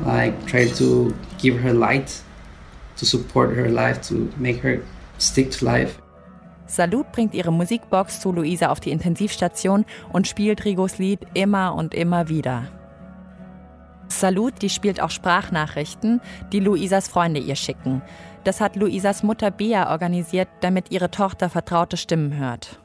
Like 0.03 0.33
try 0.47 0.65
to 0.79 1.13
give 1.39 1.61
her 1.61 1.75
light, 1.75 2.11
to 2.97 3.05
support 3.05 3.55
her 3.55 3.69
life, 3.69 4.01
to 4.09 4.27
make 4.39 4.63
her 4.63 4.79
stick 5.19 5.51
to 5.51 5.63
life. 5.63 5.99
Salut 6.65 7.11
bringt 7.11 7.35
ihre 7.35 7.53
Musikbox 7.53 8.19
zu 8.19 8.31
Luisa 8.31 8.69
auf 8.69 8.79
die 8.79 8.89
Intensivstation 8.89 9.85
und 10.11 10.27
spielt 10.27 10.65
Rigos 10.65 10.97
Lied 10.97 11.19
immer 11.35 11.75
und 11.75 11.93
immer 11.93 12.29
wieder. 12.29 12.63
Salut, 14.19 14.61
die 14.61 14.69
spielt 14.69 15.01
auch 15.01 15.09
Sprachnachrichten, 15.09 16.21
die 16.51 16.59
Luisas 16.59 17.07
Freunde 17.07 17.39
ihr 17.39 17.55
schicken. 17.55 18.01
Das 18.43 18.59
hat 18.59 18.75
Luisas 18.75 19.23
Mutter 19.23 19.51
Bea 19.51 19.91
organisiert, 19.91 20.47
damit 20.61 20.91
ihre 20.91 21.11
Tochter 21.11 21.49
vertraute 21.49 21.97
Stimmen 21.97 22.35
hört. 22.37 22.79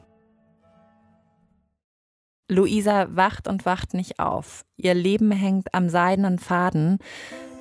Luisa 2.49 3.07
wacht 3.11 3.47
und 3.47 3.65
wacht 3.65 3.93
nicht 3.93 4.19
auf. 4.19 4.65
Ihr 4.75 4.95
Leben 4.95 5.31
hängt 5.31 5.73
am 5.73 5.87
seidenen 5.89 6.39
Faden. 6.39 6.97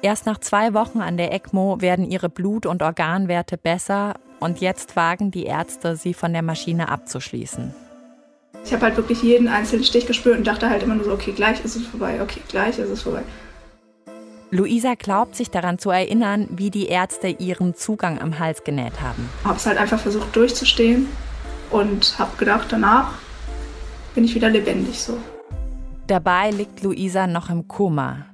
Erst 0.00 0.26
nach 0.26 0.38
zwei 0.38 0.72
Wochen 0.72 1.00
an 1.00 1.16
der 1.16 1.32
ECMO 1.32 1.80
werden 1.80 2.10
ihre 2.10 2.28
Blut- 2.30 2.66
und 2.66 2.82
Organwerte 2.82 3.58
besser 3.58 4.14
und 4.40 4.60
jetzt 4.60 4.96
wagen 4.96 5.30
die 5.30 5.44
Ärzte, 5.44 5.96
sie 5.96 6.14
von 6.14 6.32
der 6.32 6.42
Maschine 6.42 6.88
abzuschließen. 6.88 7.74
Ich 8.64 8.72
habe 8.72 8.82
halt 8.82 8.96
wirklich 8.96 9.22
jeden 9.22 9.48
einzelnen 9.48 9.84
Stich 9.84 10.06
gespürt 10.06 10.38
und 10.38 10.46
dachte 10.46 10.70
halt 10.70 10.82
immer 10.82 10.94
nur 10.94 11.04
so, 11.04 11.12
okay, 11.12 11.32
gleich 11.32 11.64
ist 11.64 11.76
es 11.76 11.86
vorbei, 11.86 12.22
okay, 12.22 12.40
gleich 12.48 12.78
ist 12.78 12.90
es 12.90 13.02
vorbei. 13.02 13.22
Luisa 14.50 14.94
glaubt 14.94 15.36
sich 15.36 15.50
daran 15.50 15.78
zu 15.78 15.90
erinnern, 15.90 16.48
wie 16.50 16.70
die 16.70 16.86
Ärzte 16.86 17.28
ihren 17.28 17.74
Zugang 17.74 18.18
am 18.18 18.38
Hals 18.38 18.64
genäht 18.64 19.02
haben. 19.02 19.28
Ich 19.40 19.46
habe 19.46 19.56
es 19.58 19.66
halt 19.66 19.76
einfach 19.76 20.00
versucht 20.00 20.34
durchzustehen 20.34 21.06
und 21.70 22.18
habe 22.18 22.34
gedacht, 22.38 22.68
danach 22.70 23.12
bin 24.14 24.24
ich 24.24 24.34
wieder 24.34 24.48
lebendig 24.48 24.98
so. 25.00 25.18
Dabei 26.06 26.50
liegt 26.50 26.82
Luisa 26.82 27.26
noch 27.26 27.50
im 27.50 27.68
Koma. 27.68 28.24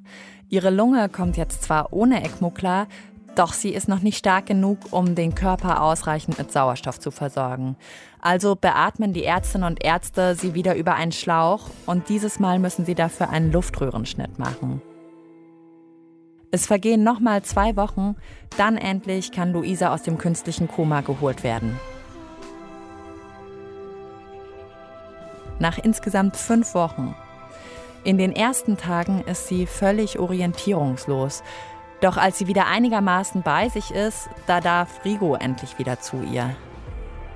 Ihre 0.48 0.70
Lunge 0.70 1.08
kommt 1.08 1.36
jetzt 1.36 1.64
zwar 1.64 1.92
ohne 1.92 2.22
ECMO 2.22 2.50
klar, 2.50 2.86
doch 3.34 3.52
sie 3.52 3.70
ist 3.70 3.88
noch 3.88 3.98
nicht 3.98 4.16
stark 4.16 4.46
genug, 4.46 4.78
um 4.92 5.16
den 5.16 5.34
Körper 5.34 5.82
ausreichend 5.82 6.38
mit 6.38 6.52
Sauerstoff 6.52 7.00
zu 7.00 7.10
versorgen. 7.10 7.74
Also 8.20 8.54
beatmen 8.54 9.12
die 9.12 9.24
Ärztinnen 9.24 9.66
und 9.66 9.84
Ärzte 9.84 10.36
sie 10.36 10.54
wieder 10.54 10.76
über 10.76 10.94
einen 10.94 11.10
Schlauch 11.10 11.70
und 11.86 12.08
dieses 12.08 12.38
Mal 12.38 12.60
müssen 12.60 12.84
sie 12.84 12.94
dafür 12.94 13.30
einen 13.30 13.50
Luftröhrenschnitt 13.50 14.38
machen. 14.38 14.80
Es 16.54 16.68
vergehen 16.68 17.02
nochmal 17.02 17.42
zwei 17.42 17.74
Wochen, 17.74 18.14
dann 18.56 18.76
endlich 18.76 19.32
kann 19.32 19.52
Luisa 19.52 19.92
aus 19.92 20.04
dem 20.04 20.18
künstlichen 20.18 20.68
Koma 20.68 21.00
geholt 21.00 21.42
werden. 21.42 21.80
Nach 25.58 25.78
insgesamt 25.78 26.36
fünf 26.36 26.76
Wochen. 26.76 27.16
In 28.04 28.18
den 28.18 28.30
ersten 28.30 28.76
Tagen 28.76 29.24
ist 29.26 29.48
sie 29.48 29.66
völlig 29.66 30.20
orientierungslos. 30.20 31.42
Doch 32.00 32.16
als 32.16 32.38
sie 32.38 32.46
wieder 32.46 32.68
einigermaßen 32.68 33.42
bei 33.42 33.68
sich 33.68 33.90
ist, 33.90 34.28
da 34.46 34.60
darf 34.60 35.04
Rigo 35.04 35.34
endlich 35.34 35.76
wieder 35.80 35.98
zu 35.98 36.22
ihr. 36.22 36.54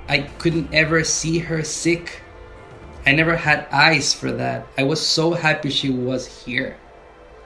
I 0.08 0.26
couldn't 0.40 0.70
ever 0.70 1.04
see 1.04 1.40
her 1.40 1.64
sick. 1.64 2.22
I 3.04 3.14
never 3.14 3.36
had 3.36 3.66
eyes 3.72 4.14
for 4.14 4.30
that. 4.36 4.62
I 4.78 4.88
was 4.88 5.00
so 5.00 5.34
happy 5.34 5.72
she 5.72 5.90
was 5.90 6.44
here. 6.46 6.76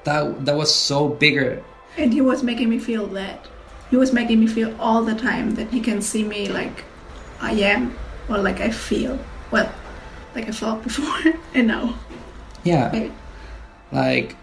That 0.04 0.44
that 0.44 0.56
was 0.56 0.74
so 0.74 1.08
bigger. 1.08 1.62
And 1.96 2.12
he 2.12 2.20
was 2.20 2.42
making 2.42 2.68
me 2.68 2.78
feel 2.78 3.06
that. 3.08 3.46
He 3.90 3.96
was 3.96 4.12
making 4.12 4.40
me 4.40 4.46
feel 4.46 4.74
all 4.80 5.02
the 5.04 5.14
time 5.14 5.54
that 5.56 5.68
he 5.68 5.80
can 5.80 6.00
see 6.00 6.24
me 6.24 6.48
like 6.48 6.84
I 7.40 7.52
am 7.52 7.96
or 8.28 8.38
like 8.38 8.60
I 8.60 8.70
feel. 8.70 9.18
Well, 9.50 9.70
like 10.34 10.48
I 10.48 10.52
felt 10.52 10.82
before 10.88 11.32
and 11.54 11.66
now. 11.66 11.98
Yeah. 12.64 12.90
Maybe. 12.92 13.12
Like, 13.90 14.36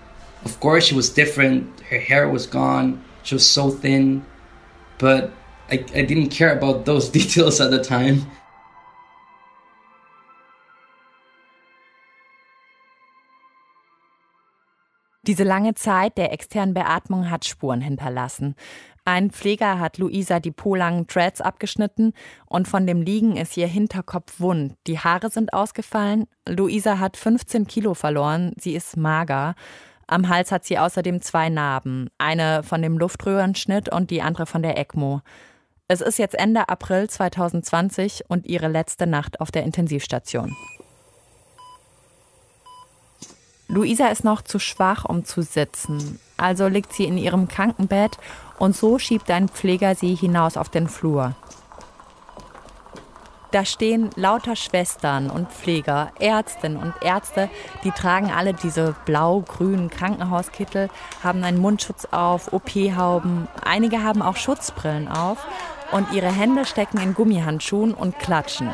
of 0.46 0.60
course, 0.60 0.86
she 0.86 0.96
was 0.96 1.10
different. 1.10 1.80
Her 1.82 2.00
hair 2.00 2.30
was 2.30 2.46
gone. 2.46 3.04
She 3.24 3.36
was 3.36 3.46
so 3.46 3.72
thin. 3.72 4.25
But 5.00 5.32
I, 5.72 5.84
I 5.96 6.04
didn't 6.04 6.30
care 6.30 6.56
about 6.56 6.86
those 6.86 7.10
details 7.20 7.60
at 7.60 7.72
the 7.72 7.84
time. 7.84 8.30
Diese 15.30 15.44
lange 15.44 15.76
Zeit 15.76 16.18
der 16.18 16.34
externen 16.34 16.74
Beatmung 16.74 17.30
hat 17.30 17.46
Spuren 17.46 17.82
hinterlassen. 17.82 18.56
Ein 19.06 19.30
Pfleger 19.30 19.78
hat 19.78 20.00
Luisa 20.00 20.40
die 20.40 20.50
polangen 20.50 21.06
Dreads 21.06 21.40
abgeschnitten 21.40 22.14
und 22.48 22.68
von 22.68 22.88
dem 22.88 23.04
Liegen 23.04 23.38
ist 23.38 23.56
ihr 23.56 23.68
Hinterkopf 23.68 24.40
wund. 24.40 24.74
Die 24.88 24.98
Haare 24.98 25.30
sind 25.30 25.54
ausgefallen. 25.54 26.26
Luisa 26.48 26.98
hat 26.98 27.16
15 27.16 27.68
Kilo 27.68 27.94
verloren. 27.94 28.54
Sie 28.58 28.74
ist 28.74 28.98
mager. 28.98 29.54
Am 30.08 30.30
Hals 30.30 30.52
hat 30.52 30.66
sie 30.66 30.80
außerdem 30.80 31.22
zwei 31.22 31.50
Narben. 31.50 32.10
Eine 32.18 32.64
von 32.64 32.82
dem 32.82 32.98
Luftröhrenschnitt 32.98 33.88
und 33.88 34.10
die 34.10 34.24
andere 34.24 34.48
von 34.48 34.64
der 34.64 34.80
ECMO. 34.80 35.22
Es 35.88 36.02
ist 36.02 36.18
jetzt 36.18 36.40
Ende 36.40 36.70
April 36.70 37.08
2020 37.08 38.24
und 38.30 38.48
ihre 38.48 38.68
letzte 38.68 39.06
Nacht 39.06 39.42
auf 39.42 39.52
der 39.52 39.62
Intensivstation. 39.62 40.56
Luisa 43.72 44.08
ist 44.08 44.24
noch 44.24 44.42
zu 44.42 44.58
schwach, 44.58 45.06
um 45.06 45.26
zu 45.26 45.44
sitzen. 45.44 46.20
Also 46.38 46.68
liegt 46.68 46.92
sie 46.92 47.06
in 47.06 47.20
ihrem 47.20 47.48
Krankenbett 47.48 48.18
und 48.58 48.76
so 48.76 48.98
schiebt 48.98 49.30
ein 49.30 49.48
Pfleger 49.48 49.94
sie 49.94 50.16
hinaus 50.16 50.58
auf 50.58 50.70
den 50.70 50.88
Flur. 50.88 51.36
Da 53.52 53.66
stehen 53.66 54.10
lauter 54.16 54.56
Schwestern 54.56 55.30
und 55.30 55.52
Pfleger, 55.52 56.12
Ärztinnen 56.20 56.78
und 56.78 56.94
Ärzte, 57.04 57.48
die 57.84 57.92
tragen 57.92 58.32
alle 58.32 58.56
diese 58.56 58.96
blau-grünen 59.06 59.92
Krankenhauskittel, 59.92 60.90
haben 61.24 61.44
einen 61.44 61.60
Mundschutz 61.60 62.06
auf, 62.10 62.52
OP-Hauben, 62.52 63.48
einige 63.64 64.04
haben 64.04 64.24
auch 64.24 64.36
Schutzbrillen 64.36 65.08
auf 65.08 65.46
und 65.92 66.12
ihre 66.12 66.32
Hände 66.32 66.66
stecken 66.66 67.00
in 67.00 67.14
Gummihandschuhen 67.14 67.94
und 67.94 68.18
klatschen. 68.18 68.72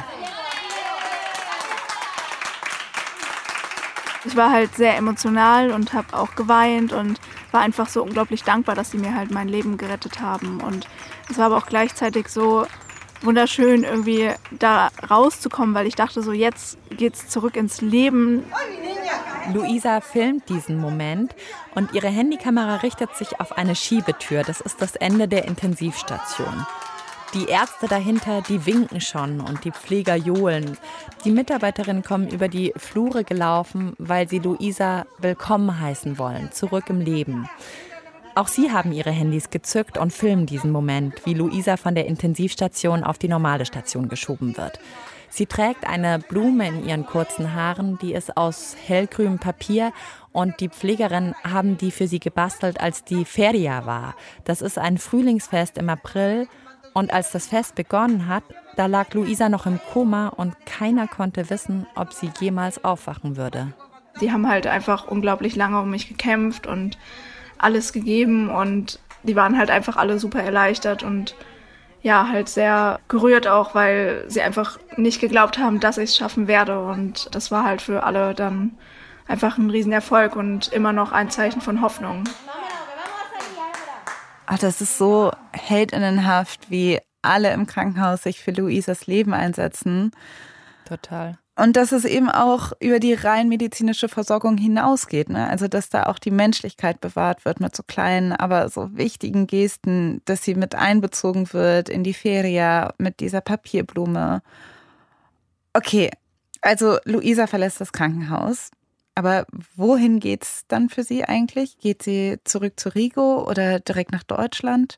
Ich 4.26 4.36
war 4.36 4.52
halt 4.52 4.76
sehr 4.76 4.98
emotional 4.98 5.72
und 5.72 5.94
habe 5.94 6.18
auch 6.18 6.36
geweint 6.36 6.94
und 6.94 7.20
war 7.52 7.62
einfach 7.62 7.88
so 7.88 8.02
unglaublich 8.02 8.44
dankbar, 8.44 8.76
dass 8.76 8.92
sie 8.92 8.98
mir 8.98 9.16
halt 9.16 9.32
mein 9.32 9.48
Leben 9.48 9.78
gerettet 9.78 10.20
haben. 10.20 10.62
Und 10.62 10.88
es 11.30 11.38
war 11.38 11.46
aber 11.48 11.58
auch 11.58 11.68
gleichzeitig 11.68 12.30
so 12.30 12.66
wunderschön, 13.22 13.84
irgendwie 13.84 14.32
da 14.52 14.90
rauszukommen, 15.10 15.76
weil 15.76 15.88
ich 15.88 15.96
dachte, 15.96 16.22
so 16.22 16.32
jetzt 16.32 16.78
geht's 16.90 17.28
zurück 17.28 17.56
ins 17.56 17.82
Leben. 17.82 18.44
Luisa 19.54 20.02
filmt 20.02 20.50
diesen 20.50 20.80
Moment 20.80 21.36
und 21.76 21.94
ihre 21.94 22.08
Handykamera 22.08 22.78
richtet 22.78 23.16
sich 23.16 23.40
auf 23.40 23.58
eine 23.58 23.76
Schiebetür. 23.76 24.44
Das 24.44 24.60
ist 24.60 24.82
das 24.82 24.96
Ende 24.96 25.28
der 25.28 25.46
Intensivstation. 25.46 26.66
Die 27.36 27.50
Ärzte 27.50 27.90
dahinter, 27.90 28.42
die 28.42 28.66
winken 28.66 29.02
schon 29.02 29.42
und 29.42 29.66
die 29.66 29.72
Pfleger 29.72 30.16
johlen. 30.16 30.78
Die 31.26 31.32
Mitarbeiterinnen 31.32 32.02
kommen 32.02 32.30
über 32.30 32.48
die 32.48 32.72
Flure 32.78 33.26
gelaufen, 33.26 33.94
weil 33.98 34.30
sie 34.30 34.40
Luisa 34.40 35.06
willkommen 35.20 35.78
heißen 35.78 36.18
wollen, 36.18 36.54
zurück 36.54 36.86
im 36.88 37.02
Leben. 37.02 37.50
Auch 38.36 38.48
sie 38.48 38.72
haben 38.72 38.94
ihre 38.94 39.12
Handys 39.12 39.50
gezückt 39.50 39.98
und 39.98 40.14
filmen 40.14 40.46
diesen 40.46 40.72
Moment, 40.72 41.26
wie 41.26 41.34
Luisa 41.34 41.76
von 41.76 41.94
der 41.94 42.06
Intensivstation 42.06 43.04
auf 43.04 43.18
die 43.18 43.28
normale 43.28 43.66
Station 43.66 44.08
geschoben 44.08 44.56
wird. 44.56 44.80
Sie 45.30 45.46
trägt 45.46 45.86
eine 45.86 46.20
Blume 46.20 46.70
in 46.70 46.88
ihren 46.88 47.06
kurzen 47.06 47.54
Haaren, 47.54 47.98
die 48.02 48.14
ist 48.14 48.38
aus 48.38 48.78
hellgrünem 48.82 49.40
Papier 49.40 49.92
und 50.32 50.62
die 50.62 50.70
Pflegerinnen 50.70 51.36
haben 51.44 51.78
die 51.78 51.92
für 51.92 52.08
sie 52.08 52.22
gebastelt, 52.22 52.80
als 52.80 53.04
die 53.04 53.26
Feria 53.26 53.86
war. 53.86 54.16
Das 54.46 54.62
ist 54.62 54.78
ein 54.78 54.98
Frühlingsfest 54.98 55.78
im 55.78 55.90
April 55.90 56.48
und 56.96 57.14
als 57.14 57.32
das 57.32 57.48
Fest 57.48 57.76
begonnen 57.76 58.28
hat, 58.28 58.44
da 58.78 58.86
lag 58.86 59.14
Luisa 59.14 59.50
noch 59.50 59.66
im 59.66 59.80
Koma 59.92 60.30
und 60.30 60.56
keiner 60.66 61.08
konnte 61.08 61.50
wissen, 61.50 61.86
ob 61.94 62.14
sie 62.14 62.32
jemals 62.40 62.84
aufwachen 62.86 63.36
würde. 63.36 63.74
Die 64.22 64.32
haben 64.32 64.48
halt 64.48 64.66
einfach 64.66 65.06
unglaublich 65.06 65.58
lange 65.58 65.82
um 65.82 65.92
mich 65.92 66.08
gekämpft 66.08 66.66
und 66.66 66.98
alles 67.58 67.92
gegeben 67.92 68.50
und 68.50 69.00
die 69.24 69.36
waren 69.36 69.58
halt 69.58 69.72
einfach 69.72 69.98
alle 69.98 70.20
super 70.20 70.42
erleichtert 70.42 71.04
und 71.04 71.36
ja, 72.02 72.30
halt 72.30 72.48
sehr 72.48 73.00
gerührt 73.10 73.48
auch, 73.48 73.76
weil 73.76 74.24
sie 74.28 74.42
einfach 74.42 74.80
nicht 74.96 75.20
geglaubt 75.20 75.58
haben, 75.58 75.82
dass 75.82 75.98
ich 75.98 76.12
es 76.12 76.18
schaffen 76.18 76.48
werde. 76.48 76.80
Und 76.80 77.34
das 77.34 77.50
war 77.50 77.66
halt 77.66 77.82
für 77.82 78.04
alle 78.04 78.36
dann 78.36 78.78
einfach 79.28 79.58
ein 79.58 79.72
Riesenerfolg 79.72 80.36
und 80.36 80.72
immer 80.72 80.94
noch 80.94 81.12
ein 81.12 81.32
Zeichen 81.32 81.62
von 81.62 81.82
Hoffnung. 81.82 82.24
Ach, 84.48 84.60
das 84.60 84.82
ist 84.82 84.98
so 84.98 85.32
heldinnenhaft, 85.52 86.70
wie 86.70 87.00
alle 87.22 87.52
im 87.54 87.66
Krankenhaus 87.66 88.24
sich 88.24 88.40
für 88.40 88.52
Luisas 88.52 89.08
Leben 89.08 89.34
einsetzen. 89.34 90.12
Total. 90.88 91.38
Und 91.58 91.78
dass 91.78 91.94
es 91.94 92.04
eben 92.04 92.30
auch 92.30 92.74
über 92.82 93.00
die 93.00 93.14
rein 93.14 93.48
medizinische 93.48 94.10
Versorgung 94.10 94.58
hinausgeht. 94.58 95.30
Ne? 95.30 95.50
Also, 95.50 95.70
dass 95.70 95.90
da 95.90 96.04
auch 96.04 96.20
die 96.20 96.32
Menschlichkeit 96.32 97.00
bewahrt 97.00 97.46
wird 97.46 97.62
mit 97.62 97.74
so 97.76 97.82
kleinen, 97.82 98.34
aber 98.34 98.68
so 98.70 98.90
wichtigen 98.96 99.48
Gesten, 99.48 100.22
dass 100.26 100.44
sie 100.44 100.54
mit 100.54 100.76
einbezogen 100.76 101.52
wird 101.54 101.88
in 101.88 102.04
die 102.04 102.14
Feria 102.14 102.94
mit 102.98 103.22
dieser 103.22 103.40
Papierblume. 103.40 104.42
Okay, 105.74 106.12
also 106.62 106.98
Luisa 107.06 107.48
verlässt 107.48 107.80
das 107.80 107.94
Krankenhaus. 107.94 108.72
Aber 109.16 109.46
wohin 109.76 110.20
geht's 110.20 110.66
dann 110.68 110.90
für 110.90 111.04
sie 111.04 111.24
eigentlich? 111.24 111.78
Geht 111.80 112.04
sie 112.04 112.38
zurück 112.44 112.74
zu 112.78 112.90
Rigo 112.90 113.50
oder 113.50 113.80
direkt 113.80 114.12
nach 114.12 114.24
Deutschland? 114.24 114.98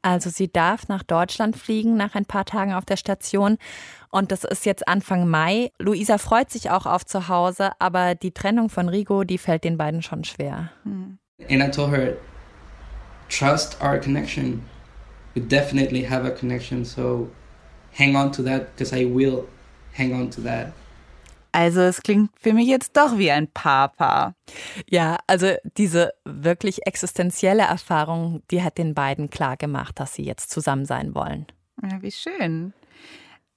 Also 0.00 0.30
sie 0.30 0.50
darf 0.50 0.88
nach 0.88 1.04
Deutschland 1.04 1.56
fliegen 1.56 1.96
nach 1.96 2.16
ein 2.16 2.24
paar 2.24 2.44
Tagen 2.44 2.72
auf 2.72 2.84
der 2.84 2.96
Station 2.96 3.56
und 4.10 4.32
das 4.32 4.42
ist 4.42 4.66
jetzt 4.66 4.88
Anfang 4.88 5.28
Mai. 5.28 5.70
Luisa 5.78 6.18
freut 6.18 6.50
sich 6.50 6.70
auch 6.70 6.86
auf 6.86 7.06
zu 7.06 7.28
Hause, 7.28 7.70
aber 7.78 8.16
die 8.16 8.32
Trennung 8.32 8.68
von 8.68 8.88
Rigo, 8.88 9.22
die 9.22 9.38
fällt 9.38 9.62
den 9.62 9.78
beiden 9.78 10.02
schon 10.02 10.24
schwer. 10.24 10.72
Hm. 10.82 11.18
And 11.48 11.62
I 11.62 11.70
told 11.70 11.92
her, 11.92 12.16
trust 13.28 13.80
our 13.80 13.98
connection. 13.98 14.62
We 15.34 15.40
definitely 15.40 16.04
have 16.08 16.26
a 16.26 16.30
connection, 16.30 16.84
so 16.84 17.30
hang 17.96 18.16
on 18.16 18.32
to 18.32 18.42
that 18.42 18.74
because 18.76 18.94
I 18.94 19.06
will 19.06 19.44
hang 19.96 20.12
on 20.12 20.30
to 20.32 20.42
that. 20.42 20.72
Also 21.52 21.80
es 21.82 22.02
klingt 22.02 22.30
für 22.40 22.54
mich 22.54 22.66
jetzt 22.66 22.96
doch 22.96 23.18
wie 23.18 23.30
ein 23.30 23.46
Papa. 23.46 24.34
Ja, 24.88 25.18
also 25.26 25.54
diese 25.76 26.12
wirklich 26.24 26.86
existenzielle 26.86 27.62
Erfahrung, 27.62 28.42
die 28.50 28.62
hat 28.62 28.78
den 28.78 28.94
beiden 28.94 29.28
klar 29.28 29.56
gemacht, 29.56 30.00
dass 30.00 30.14
sie 30.14 30.24
jetzt 30.24 30.50
zusammen 30.50 30.86
sein 30.86 31.14
wollen. 31.14 31.46
Ja, 31.82 32.00
wie 32.00 32.10
schön. 32.10 32.72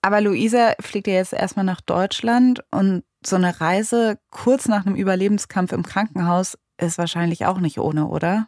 Aber 0.01 0.21
Luisa 0.21 0.73
fliegt 0.81 1.07
ja 1.07 1.13
jetzt 1.13 1.33
erstmal 1.33 1.65
nach 1.65 1.81
Deutschland 1.81 2.63
und 2.69 3.03
so 3.25 3.37
eine 3.37 3.59
Reise 3.59 4.19
kurz 4.29 4.67
nach 4.67 4.85
einem 4.85 4.95
Überlebenskampf 4.95 5.71
im 5.71 5.81
Krankenhaus 5.81 6.57
ist 6.77 6.97
wahrscheinlich 6.97 7.45
auch 7.45 7.59
nicht 7.59 7.79
ohne, 7.79 8.07
oder? 8.07 8.47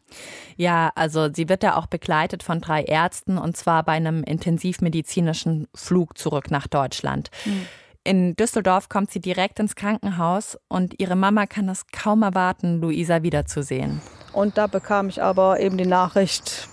Ja, 0.58 0.92
also 0.96 1.34
sie 1.34 1.48
wird 1.50 1.64
da 1.64 1.76
auch 1.76 1.88
begleitet 1.88 2.44
von 2.44 2.60
drei 2.60 2.84
Ärzten 2.84 3.38
und 3.38 3.56
zwar 3.56 3.84
bei 3.84 3.94
einem 3.94 4.24
intensivmedizinischen 4.24 5.68
Flug 5.74 6.18
zurück 6.18 6.52
nach 6.52 6.68
Deutschland. 6.68 7.32
Mhm. 7.46 7.68
In 8.08 8.38
Düsseldorf 8.38 8.88
kommt 8.88 9.12
sie 9.12 9.20
direkt 9.20 9.60
ins 9.60 9.76
Krankenhaus 9.76 10.58
und 10.70 10.98
ihre 10.98 11.18
Mama 11.18 11.46
kann 11.46 11.68
es 11.68 11.88
kaum 11.88 12.24
erwarten, 12.24 12.80
Luisa 12.80 13.22
wiederzusehen. 13.22 14.00
Und 14.32 14.58
da 14.58 14.68
bekam 14.68 15.10
ich 15.10 15.22
aber 15.22 15.60
eben 15.60 15.78
die 15.78 15.86
Nachricht, 15.86 16.70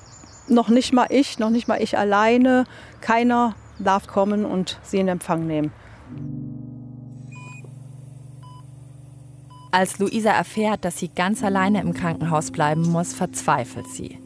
noch 0.47 0.69
nicht 0.69 0.93
mal 0.93 1.09
ich, 1.11 1.41
noch 1.41 1.51
nicht 1.51 1.67
mal 1.67 1.83
ich 1.83 1.99
alleine, 1.99 2.67
keiner 3.01 3.57
darf 3.81 4.07
kommen 4.07 4.45
und 4.45 4.79
sie 4.85 4.99
in 4.99 5.09
Empfang 5.09 5.45
nehmen. 5.49 5.73
Als 9.73 9.99
Luisa 9.99 10.31
erfährt, 10.31 10.85
dass 10.85 10.99
sie 10.99 11.09
ganz 11.09 11.43
alleine 11.43 11.81
im 11.81 11.95
Krankenhaus 11.95 12.53
bleiben 12.53 12.83
muss, 12.83 13.13
verzweifelt 13.13 13.89
sie. 13.89 14.21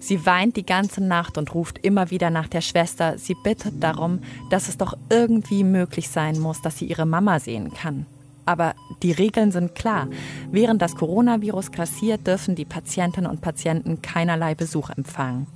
Sie 0.00 0.24
weint 0.26 0.56
die 0.56 0.66
ganze 0.66 1.02
Nacht 1.02 1.38
und 1.38 1.54
ruft 1.54 1.78
immer 1.78 2.10
wieder 2.10 2.30
nach 2.30 2.46
der 2.46 2.60
Schwester. 2.60 3.18
Sie 3.18 3.34
bittet 3.34 3.82
darum, 3.82 4.20
dass 4.50 4.68
es 4.68 4.78
doch 4.78 4.96
irgendwie 5.10 5.64
möglich 5.64 6.08
sein 6.08 6.38
muss, 6.38 6.62
dass 6.62 6.78
sie 6.78 6.86
ihre 6.86 7.06
Mama 7.06 7.40
sehen 7.40 7.72
kann. 7.74 8.06
Aber 8.46 8.74
die 9.02 9.12
Regeln 9.12 9.52
sind 9.52 9.74
klar. 9.74 10.08
Während 10.50 10.80
das 10.80 10.94
Coronavirus 10.96 11.70
grassiert, 11.70 12.26
dürfen 12.26 12.54
die 12.54 12.64
Patientinnen 12.64 13.30
und 13.30 13.42
Patienten 13.42 14.00
keinerlei 14.00 14.54
Besuch 14.54 14.88
empfangen. 14.90 15.46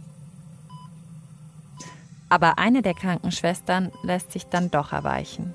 Aber 2.28 2.59
eine 2.59 2.83
der 2.83 2.94
Krankenschwestern 2.94 3.92
lässt 4.02 4.33
sich 4.33 4.46
dann 4.46 4.70
doch 4.70 4.92
erweichen. 4.92 5.55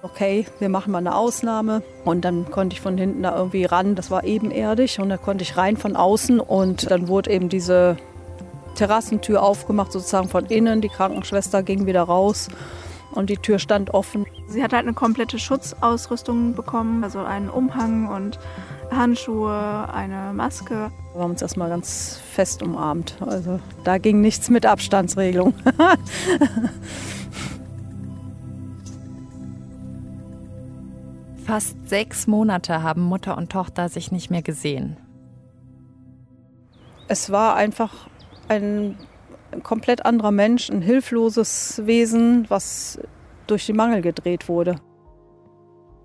Okay, 0.00 0.46
wir 0.60 0.68
machen 0.68 0.92
mal 0.92 0.98
eine 0.98 1.16
Ausnahme. 1.16 1.82
Und 2.04 2.24
dann 2.24 2.50
konnte 2.50 2.74
ich 2.74 2.80
von 2.80 2.96
hinten 2.96 3.22
da 3.22 3.36
irgendwie 3.36 3.64
ran. 3.64 3.94
Das 3.94 4.10
war 4.10 4.24
ebenerdig. 4.24 5.00
Und 5.00 5.08
da 5.08 5.16
konnte 5.16 5.42
ich 5.42 5.56
rein 5.56 5.76
von 5.76 5.96
außen. 5.96 6.38
Und 6.38 6.90
dann 6.90 7.08
wurde 7.08 7.30
eben 7.30 7.48
diese 7.48 7.96
Terrassentür 8.78 9.42
aufgemacht, 9.42 9.92
sozusagen 9.92 10.28
von 10.28 10.46
innen. 10.46 10.80
Die 10.80 10.88
Krankenschwester 10.88 11.62
ging 11.64 11.86
wieder 11.86 12.02
raus 12.02 12.48
und 13.10 13.28
die 13.28 13.36
Tür 13.36 13.58
stand 13.58 13.92
offen. 13.92 14.24
Sie 14.46 14.62
hat 14.62 14.72
halt 14.72 14.84
eine 14.84 14.94
komplette 14.94 15.40
Schutzausrüstung 15.40 16.54
bekommen, 16.54 17.02
also 17.02 17.18
einen 17.18 17.50
Umhang 17.50 18.06
und 18.08 18.38
Handschuhe, 18.90 19.88
eine 19.92 20.32
Maske. 20.32 20.92
Wir 21.12 21.22
haben 21.22 21.32
uns 21.32 21.42
erstmal 21.42 21.68
ganz 21.68 22.20
fest 22.32 22.62
umarmt. 22.62 23.16
Also 23.20 23.58
da 23.82 23.98
ging 23.98 24.20
nichts 24.20 24.48
mit 24.48 24.64
Abstandsregelung. 24.64 25.54
Fast 31.44 31.76
sechs 31.88 32.28
Monate 32.28 32.82
haben 32.82 33.02
Mutter 33.02 33.36
und 33.36 33.50
Tochter 33.50 33.88
sich 33.88 34.12
nicht 34.12 34.30
mehr 34.30 34.42
gesehen. 34.42 34.96
Es 37.08 37.32
war 37.32 37.56
einfach 37.56 38.06
ein 38.48 38.96
komplett 39.62 40.04
anderer 40.04 40.30
Mensch, 40.30 40.70
ein 40.70 40.82
hilfloses 40.82 41.82
Wesen, 41.84 42.46
was 42.48 42.98
durch 43.46 43.66
den 43.66 43.76
Mangel 43.76 44.02
gedreht 44.02 44.48
wurde. 44.48 44.76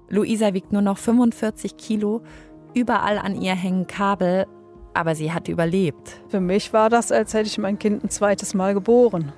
Luisa 0.10 0.54
wiegt 0.54 0.72
nur 0.72 0.82
noch 0.82 0.98
45 0.98 1.78
Kilo, 1.78 2.22
überall 2.74 3.18
an 3.18 3.40
ihr 3.40 3.56
hängen 3.56 3.88
Kabel, 3.88 4.46
aber 4.94 5.16
sie 5.16 5.32
hat 5.32 5.48
überlebt. 5.48 6.22
Für 6.30 6.40
mich 6.40 6.74
war 6.74 6.90
das, 6.90 7.12
als 7.12 7.34
hätte 7.34 7.48
ich 7.48 7.58
mein 7.58 7.80
Kind 7.80 8.04
ein 8.04 8.10
zweites 8.10 8.54
Mal 8.54 8.74
geboren. 8.74 9.32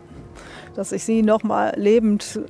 Dass 0.76 0.92
ich 0.92 1.04
sie 1.04 1.22
noch 1.22 1.44
mal 1.44 1.74
lebend 1.78 2.42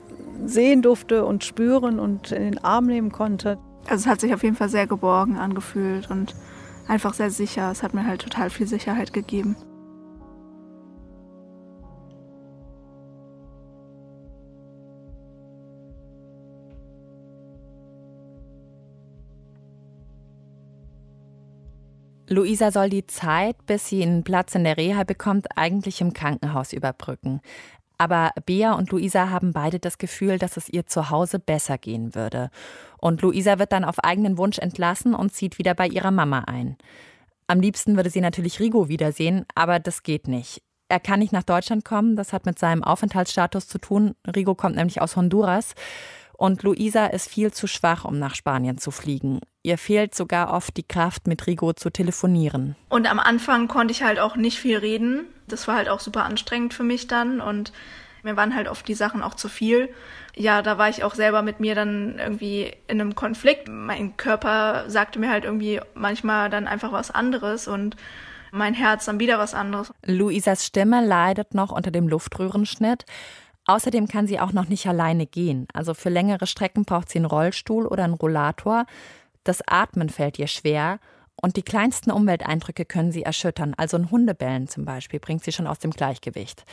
sehen 0.46 0.82
durfte 0.82 1.26
und 1.26 1.44
spüren 1.44 2.00
und 2.00 2.32
in 2.32 2.44
den 2.44 2.64
Arm 2.64 2.88
nehmen 2.88 3.12
konnte. 3.12 3.58
Also 3.88 4.04
es 4.04 4.08
hat 4.08 4.22
sich 4.22 4.34
auf 4.34 4.44
jeden 4.44 4.56
Fall 4.56 4.70
sehr 4.70 4.88
geborgen 4.88 5.38
angefühlt 5.38 6.10
und 6.10 6.36
einfach 6.88 7.14
sehr 7.14 7.30
sicher. 7.30 7.70
Es 7.72 7.84
hat 7.84 7.94
mir 7.94 8.06
halt 8.06 8.22
total 8.22 8.50
viel 8.50 8.68
Sicherheit 8.68 9.14
gegeben. 9.14 9.56
Luisa 22.36 22.70
soll 22.72 22.90
die 22.90 23.08
Zeit, 23.08 23.56
bis 23.66 23.88
sie 23.88 24.04
einen 24.04 24.24
Platz 24.24 24.56
in 24.56 24.66
der 24.66 24.78
Reha 24.78 25.06
bekommt, 25.06 25.48
eigentlich 25.56 26.02
im 26.02 26.12
Krankenhaus 26.12 26.74
überbrücken. 26.74 27.40
Aber 27.98 28.32
Bea 28.46 28.74
und 28.74 28.92
Luisa 28.92 29.30
haben 29.30 29.54
beide 29.54 29.80
das 29.80 29.98
Gefühl, 29.98 30.38
dass 30.38 30.58
es 30.58 30.68
ihr 30.68 30.86
zu 30.86 31.10
Hause 31.10 31.40
besser 31.40 31.78
gehen 31.78 32.14
würde. 32.14 32.50
Und 32.98 33.22
Luisa 33.22 33.58
wird 33.58 33.72
dann 33.72 33.86
auf 33.86 34.00
eigenen 34.00 34.38
Wunsch 34.38 34.60
entlassen 34.60 35.16
und 35.16 35.34
zieht 35.34 35.58
wieder 35.58 35.74
bei 35.76 35.88
ihrer 35.88 36.12
Mama 36.12 36.40
ein. 36.40 36.76
Am 37.48 37.62
liebsten 37.62 37.96
würde 37.96 38.10
sie 38.10 38.22
natürlich 38.22 38.60
Rigo 38.60 38.90
wiedersehen, 38.90 39.46
aber 39.56 39.80
das 39.80 40.04
geht 40.04 40.28
nicht. 40.28 40.62
Er 40.90 41.00
kann 41.00 41.20
nicht 41.20 41.32
nach 41.32 41.44
Deutschland 41.44 41.86
kommen, 41.86 42.16
das 42.16 42.34
hat 42.34 42.46
mit 42.46 42.60
seinem 42.60 42.84
Aufenthaltsstatus 42.84 43.68
zu 43.68 43.80
tun. 43.80 44.16
Rigo 44.36 44.56
kommt 44.56 44.76
nämlich 44.76 45.02
aus 45.02 45.16
Honduras. 45.16 45.74
Und 46.38 46.64
Luisa 46.64 47.06
ist 47.08 47.30
viel 47.30 47.52
zu 47.52 47.68
schwach, 47.68 48.06
um 48.06 48.20
nach 48.20 48.36
Spanien 48.36 48.78
zu 48.78 48.92
fliegen. 48.92 49.40
Ihr 49.64 49.78
fehlt 49.78 50.14
sogar 50.14 50.54
oft 50.54 50.78
die 50.78 50.84
Kraft, 50.84 51.28
mit 51.28 51.48
Rigo 51.48 51.74
zu 51.74 51.90
telefonieren. 51.90 52.76
Und 52.90 53.10
am 53.10 53.20
Anfang 53.20 53.68
konnte 53.68 53.92
ich 53.92 54.04
halt 54.04 54.20
auch 54.20 54.36
nicht 54.36 54.60
viel 54.60 54.78
reden. 54.78 55.26
Das 55.48 55.68
war 55.68 55.76
halt 55.76 55.90
auch 55.90 56.00
super 56.00 56.24
anstrengend 56.24 56.74
für 56.74 56.84
mich 56.84 57.08
dann 57.08 57.42
und 57.42 57.72
mir 58.26 58.36
waren 58.36 58.56
halt 58.56 58.68
oft 58.68 58.88
die 58.88 58.96
Sachen 58.96 59.22
auch 59.22 59.36
zu 59.36 59.48
viel. 59.48 59.90
Ja, 60.36 60.64
da 60.64 60.80
war 60.80 60.90
ich 60.90 61.04
auch 61.04 61.14
selber 61.14 61.44
mit 61.44 61.60
mir 61.60 61.76
dann 61.76 62.18
irgendwie 62.18 62.74
in 62.88 63.00
einem 63.00 63.14
Konflikt. 63.14 63.68
Mein 63.70 64.18
Körper 64.18 64.86
sagte 64.90 65.20
mir 65.20 65.30
halt 65.30 65.46
irgendwie 65.46 65.80
manchmal 65.94 66.50
dann 66.50 66.68
einfach 66.68 66.92
was 66.92 67.12
anderes 67.12 67.68
und 67.68 67.96
mein 68.52 68.74
Herz 68.74 69.06
dann 69.06 69.20
wieder 69.20 69.38
was 69.38 69.54
anderes. 69.54 69.92
Luisas 70.06 70.66
Stimme 70.66 71.06
leidet 71.06 71.54
noch 71.54 71.72
unter 71.72 71.92
dem 71.92 72.08
Luftröhrenschnitt. 72.08 73.06
Außerdem 73.68 74.08
kann 74.08 74.28
sie 74.28 74.40
auch 74.40 74.54
noch 74.54 74.68
nicht 74.68 74.88
alleine 74.88 75.26
gehen. 75.26 75.68
Also 75.74 75.94
für 75.94 76.10
längere 76.10 76.48
Strecken 76.48 76.86
braucht 76.86 77.10
sie 77.10 77.18
einen 77.18 77.26
Rollstuhl 77.26 77.88
oder 77.88 78.04
einen 78.04 78.14
Rollator. 78.14 78.86
Das 79.44 79.62
Atmen 79.68 80.10
fällt 80.10 80.38
ihr 80.38 80.48
schwer 80.48 81.00
und 81.42 81.58
die 81.58 81.64
kleinsten 81.64 82.12
Umwelteindrücke 82.12 82.86
können 82.86 83.12
sie 83.12 83.24
erschüttern. 83.24 83.74
Also 83.76 83.98
ein 83.98 84.12
Hundebellen 84.12 84.68
zum 84.68 84.86
Beispiel 84.86 85.20
bringt 85.20 85.44
sie 85.44 85.52
schon 85.52 85.68
aus 85.68 85.80
dem 85.80 85.92
Gleichgewicht. 85.92 86.64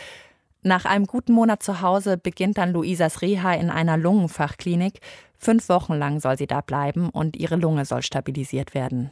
Nach 0.62 0.84
einem 0.84 1.06
guten 1.06 1.32
Monat 1.32 1.62
zu 1.62 1.80
Hause 1.80 2.16
beginnt 2.16 2.58
dann 2.58 2.72
Luisas 2.72 3.20
Reha 3.20 3.54
in 3.54 3.70
einer 3.70 3.96
Lungenfachklinik. 3.96 5.00
Fünf 5.36 5.68
Wochen 5.68 5.94
lang 5.94 6.20
soll 6.20 6.38
sie 6.38 6.46
da 6.46 6.60
bleiben 6.60 7.08
und 7.08 7.36
ihre 7.36 7.56
Lunge 7.56 7.84
soll 7.84 8.02
stabilisiert 8.02 8.74
werden. 8.74 9.10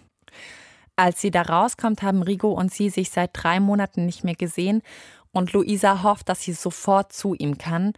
Als 0.95 1.21
sie 1.21 1.31
da 1.31 1.43
rauskommt, 1.43 2.03
haben 2.03 2.23
Rigo 2.23 2.53
und 2.53 2.73
sie 2.73 2.90
sich 2.90 3.11
seit 3.11 3.31
drei 3.33 3.59
Monaten 3.59 4.07
nicht 4.07 4.23
mehr 4.23 4.35
gesehen 4.35 4.83
und 5.33 5.53
Luisa 5.53 6.03
hofft, 6.03 6.29
dass 6.29 6.43
sie 6.43 6.53
sofort 6.53 7.12
zu 7.12 7.35
ihm 7.35 7.59
kann. 7.59 7.93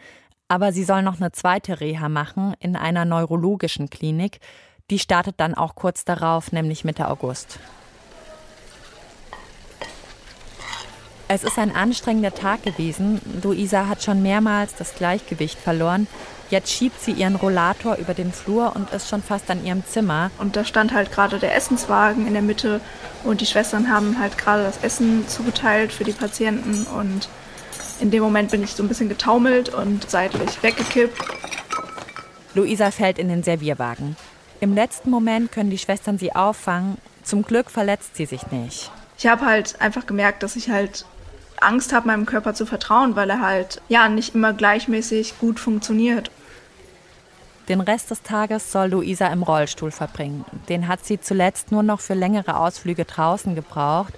Aber 0.48 0.72
sie 0.72 0.84
soll 0.84 1.02
noch 1.02 1.18
eine 1.18 1.32
zweite 1.32 1.80
Reha 1.80 2.08
machen 2.08 2.54
in 2.60 2.76
einer 2.76 3.04
neurologischen 3.04 3.88
Klinik. 3.88 4.40
Die 4.90 4.98
startet 4.98 5.36
dann 5.38 5.54
auch 5.54 5.74
kurz 5.74 6.04
darauf, 6.04 6.52
nämlich 6.52 6.84
Mitte 6.84 7.08
August. 7.08 7.58
Es 11.34 11.44
ist 11.44 11.58
ein 11.58 11.74
anstrengender 11.74 12.34
Tag 12.34 12.62
gewesen. 12.62 13.18
Luisa 13.42 13.88
hat 13.88 14.02
schon 14.02 14.20
mehrmals 14.20 14.74
das 14.74 14.94
Gleichgewicht 14.94 15.58
verloren. 15.58 16.06
Jetzt 16.50 16.70
schiebt 16.70 17.00
sie 17.00 17.12
ihren 17.12 17.36
Rollator 17.36 17.96
über 17.96 18.12
den 18.12 18.34
Flur 18.34 18.76
und 18.76 18.92
ist 18.92 19.08
schon 19.08 19.22
fast 19.22 19.50
an 19.50 19.64
ihrem 19.64 19.82
Zimmer. 19.86 20.30
Und 20.36 20.56
da 20.56 20.66
stand 20.66 20.92
halt 20.92 21.10
gerade 21.10 21.38
der 21.38 21.56
Essenswagen 21.56 22.26
in 22.26 22.34
der 22.34 22.42
Mitte 22.42 22.82
und 23.24 23.40
die 23.40 23.46
Schwestern 23.46 23.90
haben 23.90 24.18
halt 24.20 24.36
gerade 24.36 24.64
das 24.64 24.84
Essen 24.84 25.26
zugeteilt 25.26 25.90
für 25.94 26.04
die 26.04 26.12
Patienten 26.12 26.86
und 26.98 27.30
in 27.98 28.10
dem 28.10 28.22
Moment 28.22 28.50
bin 28.50 28.62
ich 28.62 28.72
so 28.72 28.82
ein 28.82 28.88
bisschen 28.88 29.08
getaumelt 29.08 29.70
und 29.70 30.10
seitlich 30.10 30.62
weggekippt. 30.62 31.16
Luisa 32.54 32.90
fällt 32.90 33.18
in 33.18 33.28
den 33.28 33.42
Servierwagen. 33.42 34.16
Im 34.60 34.74
letzten 34.74 35.08
Moment 35.08 35.50
können 35.50 35.70
die 35.70 35.78
Schwestern 35.78 36.18
sie 36.18 36.34
auffangen. 36.34 36.98
Zum 37.22 37.42
Glück 37.42 37.70
verletzt 37.70 38.16
sie 38.16 38.26
sich 38.26 38.48
nicht. 38.48 38.90
Ich 39.16 39.26
habe 39.26 39.46
halt 39.46 39.80
einfach 39.80 40.04
gemerkt, 40.04 40.42
dass 40.42 40.56
ich 40.56 40.68
halt 40.68 41.06
Angst 41.64 41.92
habe, 41.92 42.06
meinem 42.06 42.26
Körper 42.26 42.54
zu 42.54 42.66
vertrauen, 42.66 43.16
weil 43.16 43.30
er 43.30 43.40
halt 43.40 43.80
ja 43.88 44.08
nicht 44.08 44.34
immer 44.34 44.52
gleichmäßig 44.52 45.38
gut 45.38 45.60
funktioniert. 45.60 46.30
Den 47.68 47.80
Rest 47.80 48.10
des 48.10 48.22
Tages 48.22 48.72
soll 48.72 48.88
Luisa 48.88 49.28
im 49.28 49.42
Rollstuhl 49.42 49.92
verbringen. 49.92 50.44
Den 50.68 50.88
hat 50.88 51.04
sie 51.04 51.20
zuletzt 51.20 51.70
nur 51.70 51.82
noch 51.82 52.00
für 52.00 52.14
längere 52.14 52.56
Ausflüge 52.56 53.04
draußen 53.04 53.54
gebraucht. 53.54 54.14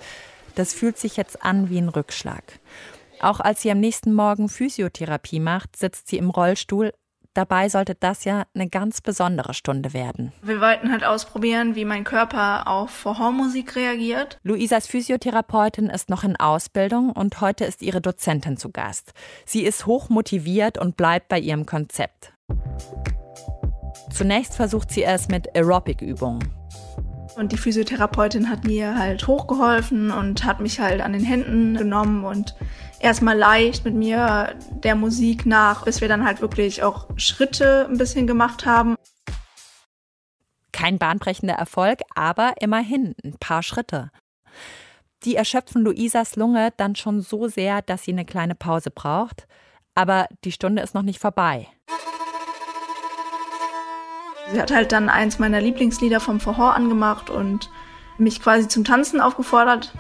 Das 0.55 0.73
fühlt 0.73 0.99
sich 0.99 1.17
jetzt 1.17 1.45
an 1.45 1.69
wie 1.69 1.79
ein 1.79 1.91
Rückschlag. 1.91 2.43
Auch 3.21 3.41
als 3.41 3.63
sie 3.63 3.71
am 3.71 3.81
nächsten 3.81 4.13
Morgen 4.13 4.49
Physiotherapie 4.49 5.41
macht, 5.41 5.77
sitzt 5.77 6.09
sie 6.09 6.19
im 6.19 6.31
Rollstuhl, 6.31 6.93
Dabei 7.35 7.69
sollte 7.69 7.97
das 7.97 8.25
ja 8.25 8.45
eine 8.55 8.69
ganz 8.69 9.01
besondere 9.01 9.55
Stunde 9.55 9.93
werden. 9.93 10.33
Wir 10.43 10.61
wollten 10.61 10.93
halt 10.93 11.05
ausprobieren, 11.05 11.75
wie 11.75 11.85
mein 11.85 12.05
Körper 12.05 12.69
auf 12.69 13.05
Horrormusik 13.05 13.75
reagiert. 13.75 14.39
Luisas 14.45 14.87
Physiotherapeutin 14.87 15.91
ist 15.91 16.09
noch 16.09 16.23
in 16.23 16.37
Ausbildung 16.37 17.11
und 17.11 17.41
heute 17.41 17.65
ist 17.65 17.83
ihre 17.83 18.01
Dozentin 18.01 18.57
zu 18.57 18.71
Gast. 18.71 19.13
Sie 19.45 19.65
ist 19.65 19.87
hoch 19.87 20.09
motiviert 20.09 20.79
und 20.79 20.97
bleibt 20.97 21.29
bei 21.29 21.41
ihrem 21.41 21.67
Konzept. 21.67 22.33
Zunächst 24.13 24.55
versucht 24.55 24.93
sie 24.93 25.03
es 25.03 25.27
mit 25.29 25.57
Aerobic-Übungen. 25.57 26.64
Und 27.37 27.51
die 27.51 27.57
Physiotherapeutin 27.57 28.49
hat 28.49 28.65
mir 28.65 28.97
halt 28.97 29.27
hochgeholfen 29.27 30.11
und 30.11 30.45
hat 30.45 30.61
mich 30.61 30.79
halt 30.79 31.01
an 31.01 31.13
den 31.13 31.25
Händen 31.25 31.77
genommen 31.77 32.25
und 32.25 32.55
erstmal 33.01 33.37
leicht 33.37 33.85
mit 33.85 33.95
mir 33.95 34.55
der 34.71 34.95
Musik 34.95 35.45
nach, 35.45 35.85
bis 35.85 36.01
wir 36.01 36.09
dann 36.09 36.25
halt 36.25 36.41
wirklich 36.41 36.83
auch 36.83 37.09
Schritte 37.17 37.87
ein 37.91 37.99
bisschen 37.99 38.27
gemacht 38.27 38.67
haben. 38.67 38.97
Kein 40.73 40.99
bahnbrechender 40.99 41.55
Erfolg, 41.55 42.01
aber 42.15 42.55
immerhin 42.61 43.15
ein 43.25 43.37
paar 43.39 43.63
Schritte. 43.63 44.11
Die 45.25 45.37
erschöpfen 45.37 45.83
Luisas 45.83 46.37
Lunge 46.37 46.71
dann 46.77 46.95
schon 46.95 47.21
so 47.21 47.49
sehr, 47.49 47.83
dass 47.83 48.05
sie 48.05 48.13
eine 48.13 48.25
kleine 48.25 48.55
Pause 48.55 48.91
braucht. 48.91 49.47
Aber 49.95 50.27
die 50.45 50.53
Stunde 50.53 50.83
ist 50.83 50.95
noch 50.95 51.03
nicht 51.03 51.21
vorbei. 51.21 51.69
Sie 54.53 54.61
hat 54.61 54.71
halt 54.73 54.93
dann 54.93 55.09
eins 55.09 55.39
meiner 55.39 55.61
Lieblingslieder 55.61 56.21
vom 56.21 56.39
Verhor 56.39 56.75
angemacht 56.75 57.31
und 57.31 57.71
mich 58.19 58.43
quasi 58.43 58.69
zum 58.69 58.85
Tanzen 58.85 59.21
aufgefordert. 59.21 59.93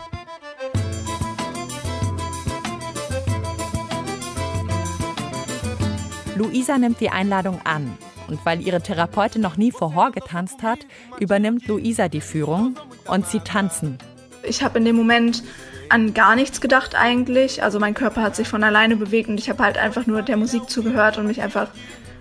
Luisa 6.37 6.79
nimmt 6.79 7.01
die 7.01 7.11
Einladung 7.11 7.61
an. 7.65 7.97
Und 8.29 8.45
weil 8.45 8.61
ihre 8.61 8.81
Therapeutin 8.81 9.43
noch 9.43 9.57
nie 9.57 9.71
Verhor 9.71 10.11
getanzt 10.11 10.63
hat, 10.63 10.81
übernimmt 11.21 11.67
Luisa 11.69 12.09
die 12.09 12.23
Führung 12.23 12.75
und 13.07 13.27
sie 13.27 13.41
tanzen. 13.41 13.99
Ich 14.43 14.63
habe 14.63 14.79
in 14.79 14.85
dem 14.85 14.97
Moment 14.97 15.43
an 15.91 16.15
gar 16.15 16.35
nichts 16.35 16.61
gedacht 16.61 16.95
eigentlich. 16.95 17.63
Also 17.63 17.79
mein 17.79 17.95
Körper 17.95 18.23
hat 18.23 18.37
sich 18.37 18.49
von 18.49 18.65
alleine 18.65 18.97
bewegt 18.97 19.29
und 19.29 19.39
ich 19.39 19.51
habe 19.51 19.63
halt 19.63 19.79
einfach 19.79 20.07
nur 20.07 20.23
der 20.23 20.37
Musik 20.37 20.71
zugehört 20.71 21.19
und 21.19 21.27
mich 21.27 21.43
einfach 21.43 21.69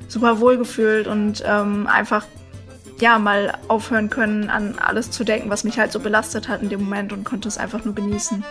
super 0.07 0.39
wohl 0.39 0.57
gefühlt 0.57 1.07
und 1.07 1.43
ähm, 1.45 1.87
einfach 1.87 2.25
ja 2.99 3.19
mal 3.19 3.57
aufhören 3.67 4.09
können, 4.09 4.49
an 4.49 4.75
alles 4.79 5.11
zu 5.11 5.23
denken, 5.23 5.49
was 5.49 5.63
mich 5.63 5.79
halt 5.79 5.91
so 5.91 5.99
belastet 5.99 6.47
hat 6.47 6.61
in 6.61 6.69
dem 6.69 6.83
Moment 6.83 7.11
und 7.11 7.23
konnte 7.23 7.47
es 7.47 7.57
einfach 7.57 7.83
nur 7.83 7.95
genießen. 7.95 8.43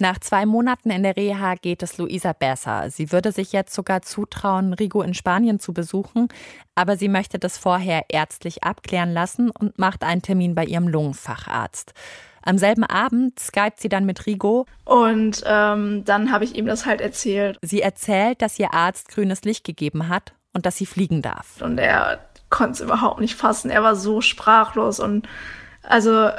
Nach 0.00 0.18
zwei 0.20 0.46
Monaten 0.46 0.90
in 0.90 1.02
der 1.02 1.16
Reha 1.16 1.54
geht 1.54 1.82
es 1.82 1.98
Luisa 1.98 2.32
besser. 2.32 2.90
Sie 2.90 3.10
würde 3.10 3.32
sich 3.32 3.52
jetzt 3.52 3.74
sogar 3.74 4.02
zutrauen, 4.02 4.72
Rigo 4.72 5.02
in 5.02 5.14
Spanien 5.14 5.58
zu 5.58 5.72
besuchen, 5.72 6.28
aber 6.76 6.96
sie 6.96 7.08
möchte 7.08 7.38
das 7.38 7.58
vorher 7.58 8.04
ärztlich 8.08 8.62
abklären 8.62 9.12
lassen 9.12 9.50
und 9.50 9.78
macht 9.78 10.04
einen 10.04 10.22
Termin 10.22 10.54
bei 10.54 10.64
ihrem 10.64 10.86
Lungenfacharzt. 10.86 11.94
Am 12.42 12.58
selben 12.58 12.84
Abend 12.84 13.38
skypt 13.40 13.80
sie 13.80 13.88
dann 13.88 14.06
mit 14.06 14.24
Rigo. 14.24 14.66
Und 14.84 15.42
ähm, 15.44 16.04
dann 16.04 16.30
habe 16.30 16.44
ich 16.44 16.54
ihm 16.54 16.66
das 16.66 16.86
halt 16.86 17.00
erzählt. 17.00 17.58
Sie 17.62 17.82
erzählt, 17.82 18.40
dass 18.40 18.58
ihr 18.58 18.72
Arzt 18.72 19.08
grünes 19.08 19.42
Licht 19.42 19.64
gegeben 19.64 20.08
hat 20.08 20.32
und 20.54 20.64
dass 20.64 20.76
sie 20.76 20.86
fliegen 20.86 21.22
darf. 21.22 21.60
Und 21.60 21.78
er 21.78 22.20
konnte 22.50 22.72
es 22.72 22.80
überhaupt 22.80 23.20
nicht 23.20 23.34
fassen. 23.34 23.70
Er 23.70 23.82
war 23.82 23.96
so 23.96 24.20
sprachlos 24.20 25.00
und 25.00 25.28
also 25.82 26.30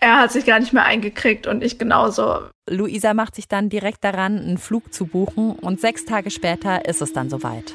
er 0.00 0.18
hat 0.18 0.32
sich 0.32 0.46
gar 0.46 0.60
nicht 0.60 0.72
mehr 0.72 0.84
eingekriegt 0.84 1.46
und 1.46 1.62
ich 1.62 1.78
genauso. 1.78 2.40
Luisa 2.68 3.14
macht 3.14 3.34
sich 3.34 3.48
dann 3.48 3.68
direkt 3.68 4.04
daran, 4.04 4.38
einen 4.38 4.58
Flug 4.58 4.92
zu 4.92 5.06
buchen 5.06 5.52
und 5.52 5.80
sechs 5.80 6.04
Tage 6.04 6.30
später 6.30 6.86
ist 6.86 7.02
es 7.02 7.12
dann 7.12 7.30
soweit. 7.30 7.74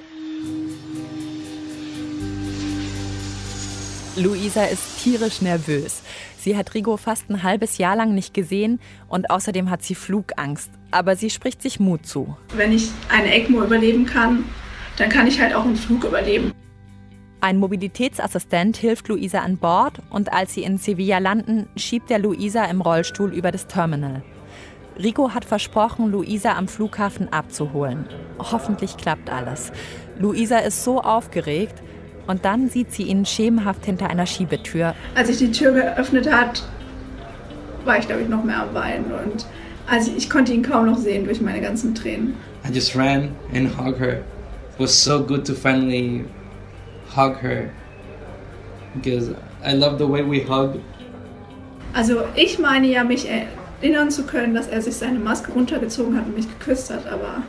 Luisa 4.16 4.66
ist 4.66 5.04
tierisch 5.04 5.42
nervös. 5.42 6.04
Sie 6.40 6.56
hat 6.56 6.74
Rigo 6.76 6.98
fast 6.98 7.30
ein 7.30 7.42
halbes 7.42 7.78
Jahr 7.80 7.96
lang 7.96 8.14
nicht 8.14 8.34
gesehen 8.34 8.80
und 9.08 9.30
außerdem 9.32 9.70
hat 9.70 9.82
sie 9.82 9.96
Flugangst. 9.96 10.70
Aber 10.92 11.16
sie 11.16 11.32
spricht 11.32 11.62
sich 11.62 11.80
Mut 11.80 12.06
zu. 12.06 12.38
Wenn 12.56 12.72
ich 12.72 12.92
eine 13.10 13.34
ECMO 13.34 13.64
überleben 13.64 14.06
kann, 14.06 14.46
dann 14.98 15.10
kann 15.10 15.26
ich 15.26 15.42
halt 15.42 15.56
auch 15.56 15.66
einen 15.66 15.78
Flug 15.78 16.04
überleben. 16.04 16.54
Ein 17.44 17.58
Mobilitätsassistent 17.58 18.78
hilft 18.78 19.10
Luisa 19.10 19.40
an 19.40 19.58
Bord 19.58 19.96
und 20.10 20.32
als 20.32 20.54
sie 20.54 20.64
in 20.64 20.78
Sevilla 20.78 21.18
landen, 21.18 21.68
schiebt 21.76 22.10
er 22.10 22.20
Luisa 22.20 22.64
im 22.64 22.80
Rollstuhl 22.80 23.34
über 23.34 23.52
das 23.52 23.68
Terminal. 23.68 24.24
Rico 24.98 25.32
hat 25.32 25.44
versprochen, 25.44 26.10
Luisa 26.10 26.54
am 26.54 26.70
Flughafen 26.70 27.34
abzuholen. 27.34 28.06
Hoffentlich 28.40 28.96
klappt 28.96 29.30
alles. 29.30 29.74
Luisa 30.18 30.60
ist 30.60 30.86
so 30.86 31.02
aufgeregt 31.02 31.84
und 32.28 32.46
dann 32.46 32.70
sieht 32.70 32.94
sie 32.94 33.04
ihn 33.04 33.26
schemenhaft 33.26 33.86
hinter 33.86 34.10
einer 34.10 34.26
Schiebetür. 34.26 34.96
Als 35.14 35.28
ich 35.28 35.36
die 35.36 35.52
Tür 35.52 35.74
geöffnet 35.74 36.32
hat, 36.32 36.64
war 37.84 38.00
ich 38.00 38.08
glaube 38.08 38.22
ich 38.22 38.30
noch 38.30 38.46
mehr 38.46 38.62
am 38.62 38.74
Weinen 38.74 39.12
und 39.12 39.46
also 39.86 40.14
ich 40.16 40.30
konnte 40.30 40.54
ihn 40.54 40.64
kaum 40.64 40.86
noch 40.86 40.98
sehen 40.98 41.26
durch 41.26 41.42
meine 41.42 41.60
ganzen 41.60 41.94
Tränen. 41.94 42.38
I 42.66 42.74
just 42.74 42.96
ran 42.96 43.36
and 43.54 43.78
hugged 43.78 44.00
her. 44.00 44.20
It 44.20 44.80
was 44.80 45.04
so 45.04 45.22
good 45.22 45.46
to 45.46 45.54
finally 45.54 46.24
hug 47.16 47.38
her 47.42 47.72
because 48.96 49.32
I 49.64 49.74
love 49.74 49.98
the 49.98 50.08
way 50.08 50.22
we 50.22 50.40
hug. 50.42 50.80
Also 51.94 52.24
ich 52.36 52.60
meine 52.60 52.88
ja, 52.88 53.04
mich 53.04 53.28
erinnern 53.30 54.10
zu 54.12 54.24
können, 54.24 54.56
dass 54.56 54.68
er 54.68 54.82
sich 54.82 54.96
seine 54.96 55.20
Maske 55.20 55.52
runtergezogen 55.52 56.18
hat 56.18 56.26
und 56.26 56.36
mich 56.36 56.48
geküsst 56.48 56.90
hat, 56.90 57.06
aber 57.08 57.44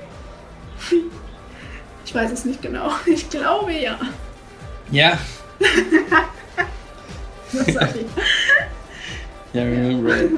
ich 2.05 2.15
weiß 2.15 2.31
es 2.33 2.45
nicht 2.45 2.63
genau. 2.63 2.91
Ich 3.07 3.31
glaube 3.31 3.73
ja. 3.73 3.99
Ja. 4.91 5.19
Was 7.53 7.67
sag 7.73 7.95
ich? 7.95 8.07
Yeah, 9.55 9.65
remember 9.65 10.17
it. 10.17 10.33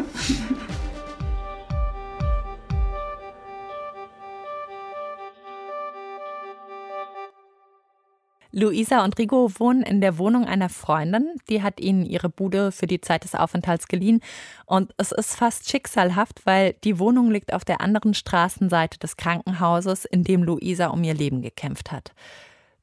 Luisa 8.58 9.04
und 9.04 9.18
Rigo 9.18 9.50
wohnen 9.58 9.82
in 9.82 10.00
der 10.00 10.16
Wohnung 10.16 10.46
einer 10.46 10.70
Freundin. 10.70 11.28
Die 11.50 11.62
hat 11.62 11.78
ihnen 11.78 12.06
ihre 12.06 12.30
Bude 12.30 12.72
für 12.72 12.86
die 12.86 13.02
Zeit 13.02 13.24
des 13.24 13.34
Aufenthalts 13.34 13.86
geliehen. 13.86 14.22
Und 14.64 14.94
es 14.96 15.12
ist 15.12 15.36
fast 15.36 15.68
schicksalhaft, 15.68 16.46
weil 16.46 16.72
die 16.82 16.98
Wohnung 16.98 17.30
liegt 17.30 17.52
auf 17.52 17.66
der 17.66 17.82
anderen 17.82 18.14
Straßenseite 18.14 18.98
des 18.98 19.18
Krankenhauses, 19.18 20.06
in 20.06 20.24
dem 20.24 20.42
Luisa 20.42 20.86
um 20.86 21.04
ihr 21.04 21.12
Leben 21.12 21.42
gekämpft 21.42 21.92
hat. 21.92 22.12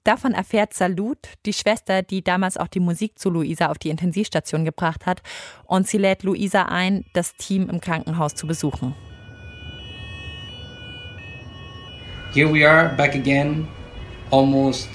Davon 0.04 0.34
erfährt 0.34 0.76
Salut, 0.76 1.18
die 1.48 1.54
Schwester, 1.54 2.04
die 2.04 2.24
damals 2.24 2.58
auch 2.58 2.68
die 2.68 2.80
Musik 2.80 3.18
zu 3.18 3.32
Luisa 3.32 3.72
auf 3.72 3.80
die 3.80 3.90
Intensivstation 3.90 4.66
gebracht 4.66 5.08
hat. 5.08 5.24
Und 5.66 5.88
sie 5.88 5.98
lädt 5.98 6.22
Luisa 6.22 6.66
ein, 6.66 7.04
das 7.14 7.36
Team 7.36 7.68
im 7.68 7.82
Krankenhaus 7.82 8.36
zu 8.36 8.46
besuchen. 8.46 8.94
Here 12.32 12.54
we 12.54 12.64
are 12.70 12.96
back 12.96 13.16
again, 13.16 13.68
almost 14.30 14.88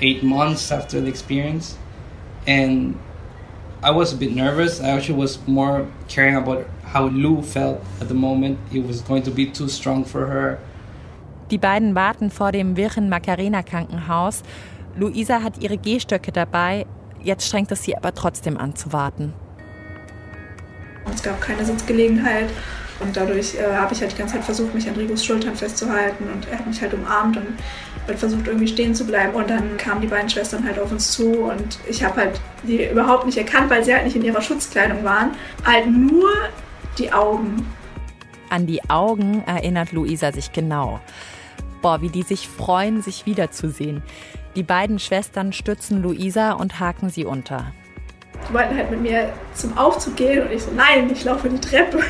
eight 0.00 0.22
months 0.22 0.70
after 0.70 1.00
the 1.00 1.08
experience, 1.08 1.76
and 2.46 2.98
I 3.82 3.90
was 3.90 4.12
a 4.12 4.16
bit 4.16 4.34
nervous. 4.34 4.80
I 4.80 4.88
actually 4.88 5.18
was 5.18 5.38
more 5.46 5.86
caring 6.08 6.36
about 6.36 6.66
how 6.84 7.08
Lou 7.08 7.42
felt 7.42 7.80
at 8.00 8.08
the 8.08 8.14
moment. 8.14 8.58
It 8.72 8.86
was 8.86 9.00
going 9.02 9.22
to 9.24 9.30
be 9.30 9.46
too 9.46 9.68
strong 9.68 10.04
for 10.04 10.26
her. 10.26 10.58
Die 11.50 11.58
beiden 11.58 11.94
warten 11.94 12.30
vor 12.30 12.50
dem 12.50 12.76
Virgen 12.76 13.08
Macarena 13.08 13.62
Krankenhaus. 13.62 14.42
Luisa 14.96 15.42
hat 15.42 15.62
ihre 15.62 15.76
Gehstöcke 15.78 16.32
dabei. 16.32 16.86
Jetzt 17.22 17.46
strengt 17.46 17.70
es 17.70 17.84
sie 17.84 17.96
aber 17.96 18.14
trotzdem 18.14 18.56
an 18.56 18.74
zu 18.74 18.92
warten. 18.92 19.32
Es 21.12 21.22
gab 21.22 21.40
keine 21.40 21.64
Sitzgelegenheit 21.64 22.50
und 23.00 23.16
dadurch 23.16 23.54
äh, 23.54 23.74
habe 23.74 23.94
ich 23.94 24.00
halt 24.00 24.12
die 24.12 24.16
ganze 24.16 24.34
Zeit 24.34 24.44
versucht, 24.44 24.74
mich 24.74 24.88
an 24.88 24.96
Rigos 24.96 25.24
Schultern 25.24 25.54
festzuhalten 25.54 26.24
und 26.32 26.48
er 26.48 26.58
hat 26.58 26.66
mich 26.66 26.80
halt 26.80 26.94
umarmt 26.94 27.36
und 27.36 27.46
halt 28.06 28.18
versucht 28.18 28.46
irgendwie 28.46 28.68
stehen 28.68 28.94
zu 28.94 29.04
bleiben 29.04 29.34
und 29.34 29.50
dann 29.50 29.76
kamen 29.76 30.00
die 30.00 30.06
beiden 30.06 30.28
Schwestern 30.28 30.64
halt 30.64 30.78
auf 30.78 30.90
uns 30.92 31.12
zu 31.12 31.50
und 31.50 31.78
ich 31.88 32.04
habe 32.04 32.16
halt 32.22 32.40
die 32.62 32.88
überhaupt 32.88 33.26
nicht 33.26 33.38
erkannt, 33.38 33.70
weil 33.70 33.84
sie 33.84 33.94
halt 33.94 34.04
nicht 34.04 34.16
in 34.16 34.24
ihrer 34.24 34.42
Schutzkleidung 34.42 35.04
waren. 35.04 35.32
Halt 35.64 35.86
nur 35.88 36.30
die 36.98 37.12
Augen. 37.12 37.66
An 38.50 38.66
die 38.66 38.88
Augen 38.88 39.42
erinnert 39.46 39.92
Luisa 39.92 40.32
sich 40.32 40.52
genau. 40.52 41.00
Boah, 41.82 42.00
wie 42.00 42.08
die 42.08 42.22
sich 42.22 42.48
freuen, 42.48 43.02
sich 43.02 43.26
wiederzusehen. 43.26 44.02
Die 44.54 44.62
beiden 44.62 44.98
Schwestern 44.98 45.52
stützen 45.52 46.02
Luisa 46.02 46.52
und 46.52 46.80
haken 46.80 47.10
sie 47.10 47.24
unter. 47.24 47.72
Die 48.48 48.54
wollten 48.54 48.76
halt 48.76 48.90
mit 48.90 49.02
mir 49.02 49.32
zum 49.54 49.76
Aufzug 49.76 50.16
gehen 50.16 50.46
und 50.46 50.52
ich 50.52 50.62
so, 50.62 50.70
nein, 50.70 51.10
ich 51.12 51.24
laufe 51.24 51.48
die 51.48 51.60
Treppe. 51.60 52.00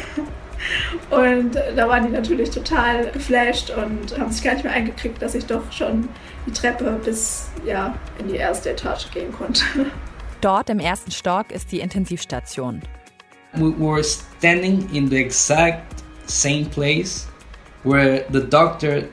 Und 1.10 1.54
da 1.54 1.88
waren 1.88 2.06
die 2.06 2.12
natürlich 2.12 2.50
total 2.50 3.10
geflasht 3.10 3.70
und 3.70 4.18
haben 4.18 4.30
sich 4.30 4.42
gar 4.42 4.54
nicht 4.54 4.64
mehr 4.64 4.72
eingekriegt, 4.72 5.20
dass 5.20 5.34
ich 5.34 5.46
doch 5.46 5.70
schon 5.70 6.08
die 6.46 6.52
Treppe 6.52 7.00
bis 7.04 7.48
ja, 7.64 7.94
in 8.18 8.28
die 8.28 8.36
erste 8.36 8.70
Etage 8.70 9.10
gehen 9.12 9.32
konnte. 9.32 9.62
Dort 10.40 10.70
im 10.70 10.78
ersten 10.78 11.10
Stock 11.10 11.50
ist 11.50 11.72
die 11.72 11.80
Intensivstation. 11.80 12.82
We 13.54 13.72
were 13.78 14.04
standing 14.04 14.88
in 14.92 15.08
the 15.08 15.16
exact 15.16 16.04
same 16.26 16.66
place 16.66 17.26
where 17.84 18.24
the 18.30 18.40
doctor 18.40 19.04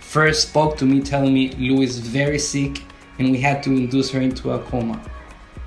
first 0.00 0.48
spoke 0.48 0.76
to 0.78 0.86
me, 0.86 1.02
telling 1.02 1.34
me 1.34 1.50
Lou 1.58 1.82
is 1.82 1.98
very 1.98 2.38
sick 2.38 2.82
and 3.18 3.30
we 3.32 3.40
had 3.40 3.62
to 3.62 3.70
induce 3.70 4.10
her 4.12 4.20
into 4.20 4.52
a 4.52 4.58
coma. 4.58 4.98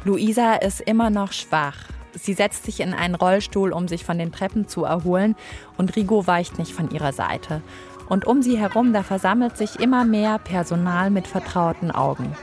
Luisa 0.06 0.56
ist 0.56 0.82
immer 0.82 1.10
noch 1.10 1.32
schwach. 1.32 1.95
Sie 2.16 2.34
setzt 2.34 2.64
sich 2.66 2.80
in 2.80 2.94
einen 2.94 3.16
Rollstuhl, 3.16 3.74
um 3.74 3.88
sich 3.88 4.06
von 4.06 4.18
den 4.18 4.32
Treppen 4.32 4.68
zu 4.68 4.86
erholen, 4.86 5.36
und 5.78 5.96
Rigo 5.96 6.26
weicht 6.26 6.58
nicht 6.58 6.72
von 6.72 6.90
ihrer 6.90 7.14
Seite. 7.14 7.62
Und 8.08 8.26
um 8.26 8.42
sie 8.42 8.58
herum, 8.58 8.94
da 8.94 9.04
versammelt 9.04 9.58
sich 9.58 9.80
immer 9.80 10.06
mehr 10.06 10.40
Personal 10.40 11.10
mit 11.10 11.28
vertrauten 11.28 11.92
Augen. 11.92 12.36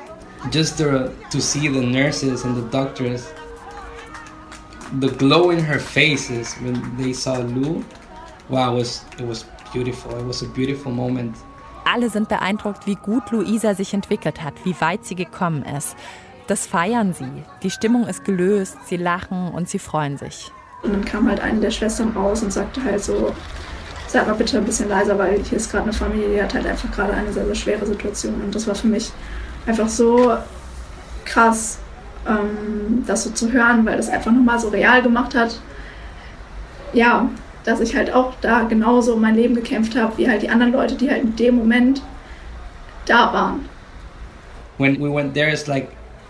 Just 0.53 0.79
to, 0.79 1.09
to 1.31 1.39
see 1.39 1.69
the 1.69 1.81
nurses 1.81 2.45
and 2.45 2.57
the 2.57 2.77
doctors, 2.77 3.29
the 5.01 5.09
glow 5.09 5.51
in 5.51 5.65
her 5.65 5.79
faces 5.79 6.57
when 6.61 6.83
they 6.99 7.13
saw 7.13 7.39
Lou, 7.39 7.85
wow, 8.49 8.75
it 8.75 8.81
was, 8.81 9.05
it 9.19 9.27
was 9.27 9.47
beautiful. 9.73 10.13
It 10.19 10.27
was 10.27 10.43
a 10.43 10.47
beautiful 10.47 10.93
moment. 10.93 11.37
Alle 11.85 12.11
sind 12.11 12.29
beeindruckt, 12.29 12.87
wie 12.87 12.95
gut 12.97 13.31
Luisa 13.31 13.75
sich 13.75 13.93
entwickelt 13.95 14.43
hat, 14.43 14.55
wie 14.65 14.75
weit 14.81 15.05
sie 15.05 15.15
gekommen 15.15 15.65
ist. 15.65 15.97
Das 16.53 16.67
feiern 16.67 17.15
sie. 17.15 17.45
Die 17.63 17.71
Stimmung 17.71 18.07
ist 18.07 18.27
gelöst, 18.27 18.77
sie 18.85 18.99
lachen 18.99 19.49
und 19.53 19.71
sie 19.71 19.79
freuen 19.79 20.19
sich. 20.19 20.53
Und 20.83 20.93
dann 20.93 21.03
kam 21.03 21.27
halt 21.27 21.41
eine 21.41 21.61
der 21.61 21.71
Schwestern 21.71 22.11
raus 22.11 22.43
und 22.43 22.53
sagte 22.53 22.85
halt 22.85 23.03
so, 23.03 23.35
sag 24.07 24.27
mal 24.27 24.35
bitte 24.35 24.59
ein 24.59 24.67
bisschen 24.67 24.91
leiser, 24.91 25.19
weil 25.19 25.43
hier 25.43 25.57
ist 25.57 25.71
gerade 25.71 25.85
eine 25.85 25.95
Familie, 25.95 26.29
die 26.29 26.43
hat 26.43 26.53
halt 26.53 26.67
einfach 26.67 26.93
gerade 26.93 27.15
eine 27.15 27.33
sehr, 27.33 27.47
sehr 27.47 27.55
schwere 27.55 27.87
Situation. 27.87 28.35
Und 28.35 28.55
das 28.55 28.67
war 28.67 28.75
für 28.75 28.87
mich 28.87 29.11
einfach 29.67 29.89
so 29.89 30.37
krass, 31.25 31.79
ähm, 32.29 33.03
das 33.07 33.25
so 33.25 33.31
zu 33.31 33.51
hören, 33.51 33.87
weil 33.87 33.97
das 33.97 34.11
einfach 34.11 34.31
nochmal 34.31 34.61
so 34.61 34.69
real 34.69 35.01
gemacht 35.01 35.35
hat. 35.35 35.59
Ja, 36.93 37.31
dass 37.65 37.81
ich 37.81 37.97
halt 37.97 38.13
auch 38.13 38.35
da 38.43 38.65
genauso 38.65 39.15
um 39.15 39.23
mein 39.23 39.37
Leben 39.37 39.55
gekämpft 39.55 39.97
habe, 39.97 40.19
wie 40.19 40.29
halt 40.29 40.43
die 40.43 40.51
anderen 40.51 40.75
Leute, 40.75 40.97
die 40.97 41.09
halt 41.09 41.23
in 41.23 41.35
dem 41.35 41.55
Moment 41.55 42.03
da 43.07 43.33
waren. 43.33 43.67
When 44.77 45.01
we 45.01 45.11
went 45.11 45.33
there, 45.33 45.51
it's 45.51 45.67
like 45.67 45.89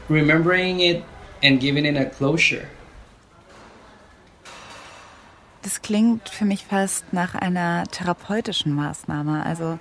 remembering 0.08 0.80
it 0.80 1.02
and 1.42 1.60
giving 1.60 1.84
it 1.84 1.96
a 1.96 2.04
closure. 2.04 2.66
Das 5.62 5.80
klingt 5.80 6.28
für 6.28 6.44
mich 6.44 6.66
fast 6.66 7.12
nach 7.12 7.34
einer 7.36 7.84
therapeutischen 7.84 8.74
Maßnahme, 8.74 9.46
also 9.46 9.78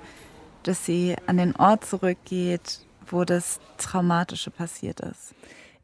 dass 0.63 0.85
sie 0.85 1.15
an 1.25 1.37
den 1.37 1.55
Ort 1.55 1.85
zurückgeht, 1.85 2.79
wo 3.07 3.23
das 3.25 3.59
Traumatische 3.77 4.51
passiert 4.51 4.99
ist. 4.99 5.33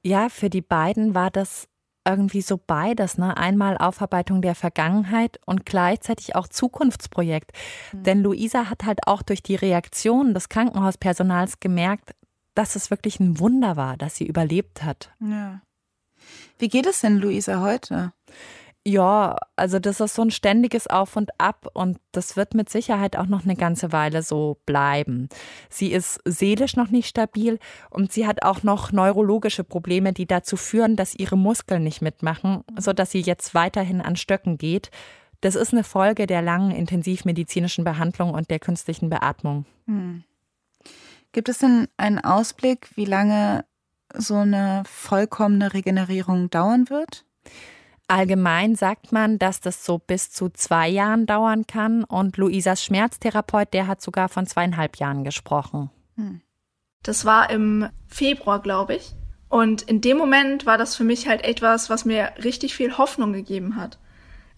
Ja, 0.04 0.30
für 0.30 0.50
die 0.50 0.62
beiden 0.62 1.15
war 1.15 1.32
das 1.32 1.67
irgendwie 2.08 2.41
so 2.41 2.58
beides, 2.58 3.17
ne? 3.17 3.36
Einmal 3.36 3.78
Aufarbeitung 3.78 4.41
der 4.41 4.56
Vergangenheit 4.56 5.39
und 5.45 5.65
gleichzeitig 5.65 6.36
auch 6.36 6.47
Zukunftsprojekt. 6.47 7.52
Mhm. 7.91 8.04
Denn 8.04 8.23
Luisa 8.23 8.69
hat 8.69 8.86
halt 8.86 9.00
auch 9.08 9.21
durch 9.21 9.43
die 9.43 9.56
Reaktion 9.56 10.34
des 10.34 10.47
Krankenhauspersonals 10.47 11.60
gemerkt, 11.60 12.12
dass 12.58 12.76
es 12.76 12.89
wirklich 12.89 13.20
ein 13.20 13.39
Wunder 13.39 13.76
war, 13.76 13.98
dass 13.98 14.15
sie 14.15 14.26
überlebt 14.26 14.84
hat. 14.84 15.13
Ja. 15.20 15.62
Wie 16.58 16.70
geht 16.70 16.88
es 16.88 17.02
denn 17.02 17.17
Luisa 17.17 17.62
heute? 17.62 18.13
Ja, 18.84 19.36
also 19.58 19.80
das 19.80 20.00
ist 20.00 20.15
so 20.15 20.22
ein 20.22 20.32
ständiges 20.32 20.88
Auf 20.88 21.17
und 21.17 21.30
Ab 21.39 21.67
und 21.74 22.00
das 22.13 22.38
wird 22.38 22.54
mit 22.54 22.70
Sicherheit 22.70 23.17
auch 23.17 23.26
noch 23.26 23.43
eine 23.43 23.58
ganze 23.58 23.91
Weile 23.91 24.24
so 24.24 24.58
bleiben. 24.65 25.28
Sie 25.70 25.91
ist 25.91 26.22
seelisch 26.24 26.78
noch 26.78 26.89
nicht 26.89 27.10
stabil 27.10 27.60
und 27.89 28.13
sie 28.13 28.26
hat 28.26 28.43
auch 28.43 28.63
noch 28.63 28.93
neurologische 28.93 29.65
Probleme, 29.65 30.13
die 30.13 30.26
dazu 30.26 30.56
führen, 30.56 30.96
dass 30.96 31.15
ihre 31.15 31.38
Muskeln 31.38 31.84
nicht 31.84 32.02
mitmachen, 32.02 32.63
sodass 32.78 33.12
sie 33.12 33.20
jetzt 33.20 33.54
weiterhin 33.56 34.00
an 34.02 34.15
Stöcken 34.15 34.58
geht. 34.58 34.89
Das 35.41 35.56
ist 35.56 35.74
eine 35.74 35.84
Folge 35.84 36.26
der 36.26 36.41
langen 36.41 36.72
intensivmedizinischen 36.72 37.84
Behandlung 37.84 38.32
und 38.32 38.50
der 38.50 38.60
künstlichen 38.60 39.10
Beatmung. 39.10 39.65
Hm. 39.86 40.24
Gibt 41.31 41.49
es 41.49 41.59
denn 41.59 41.87
einen 41.97 42.19
Ausblick, 42.19 42.89
wie 42.95 43.05
lange 43.05 43.65
so 44.13 44.35
eine 44.35 44.83
vollkommene 44.85 45.73
Regenerierung 45.73 46.49
dauern 46.49 46.89
wird? 46.89 47.25
Allgemein 48.07 48.75
sagt 48.75 49.11
man, 49.11 49.37
dass 49.37 49.59
das 49.59 49.83
so 49.83 49.97
bis 49.97 50.31
zu 50.31 50.49
zwei 50.49 50.87
Jahren 50.87 51.25
dauern 51.25 51.67
kann 51.67 52.05
und 52.05 52.37
Luisas 52.37 52.83
Schmerztherapeut, 52.83 53.73
der 53.73 53.87
hat 53.87 54.01
sogar 54.01 54.29
von 54.29 54.47
zweieinhalb 54.47 54.95
Jahren 54.95 55.25
gesprochen. 55.25 55.89
Hm. 56.15 56.41
Das 57.03 57.25
war 57.25 57.49
im 57.49 57.89
Februar, 58.07 58.61
glaube 58.61 58.95
ich. 58.95 59.13
Und 59.49 59.81
in 59.83 60.01
dem 60.01 60.17
Moment 60.17 60.65
war 60.65 60.77
das 60.77 60.95
für 60.95 61.03
mich 61.03 61.27
halt 61.27 61.43
etwas, 61.43 61.89
was 61.89 62.05
mir 62.05 62.31
richtig 62.43 62.75
viel 62.75 62.97
Hoffnung 62.97 63.33
gegeben 63.33 63.75
hat. 63.75 63.97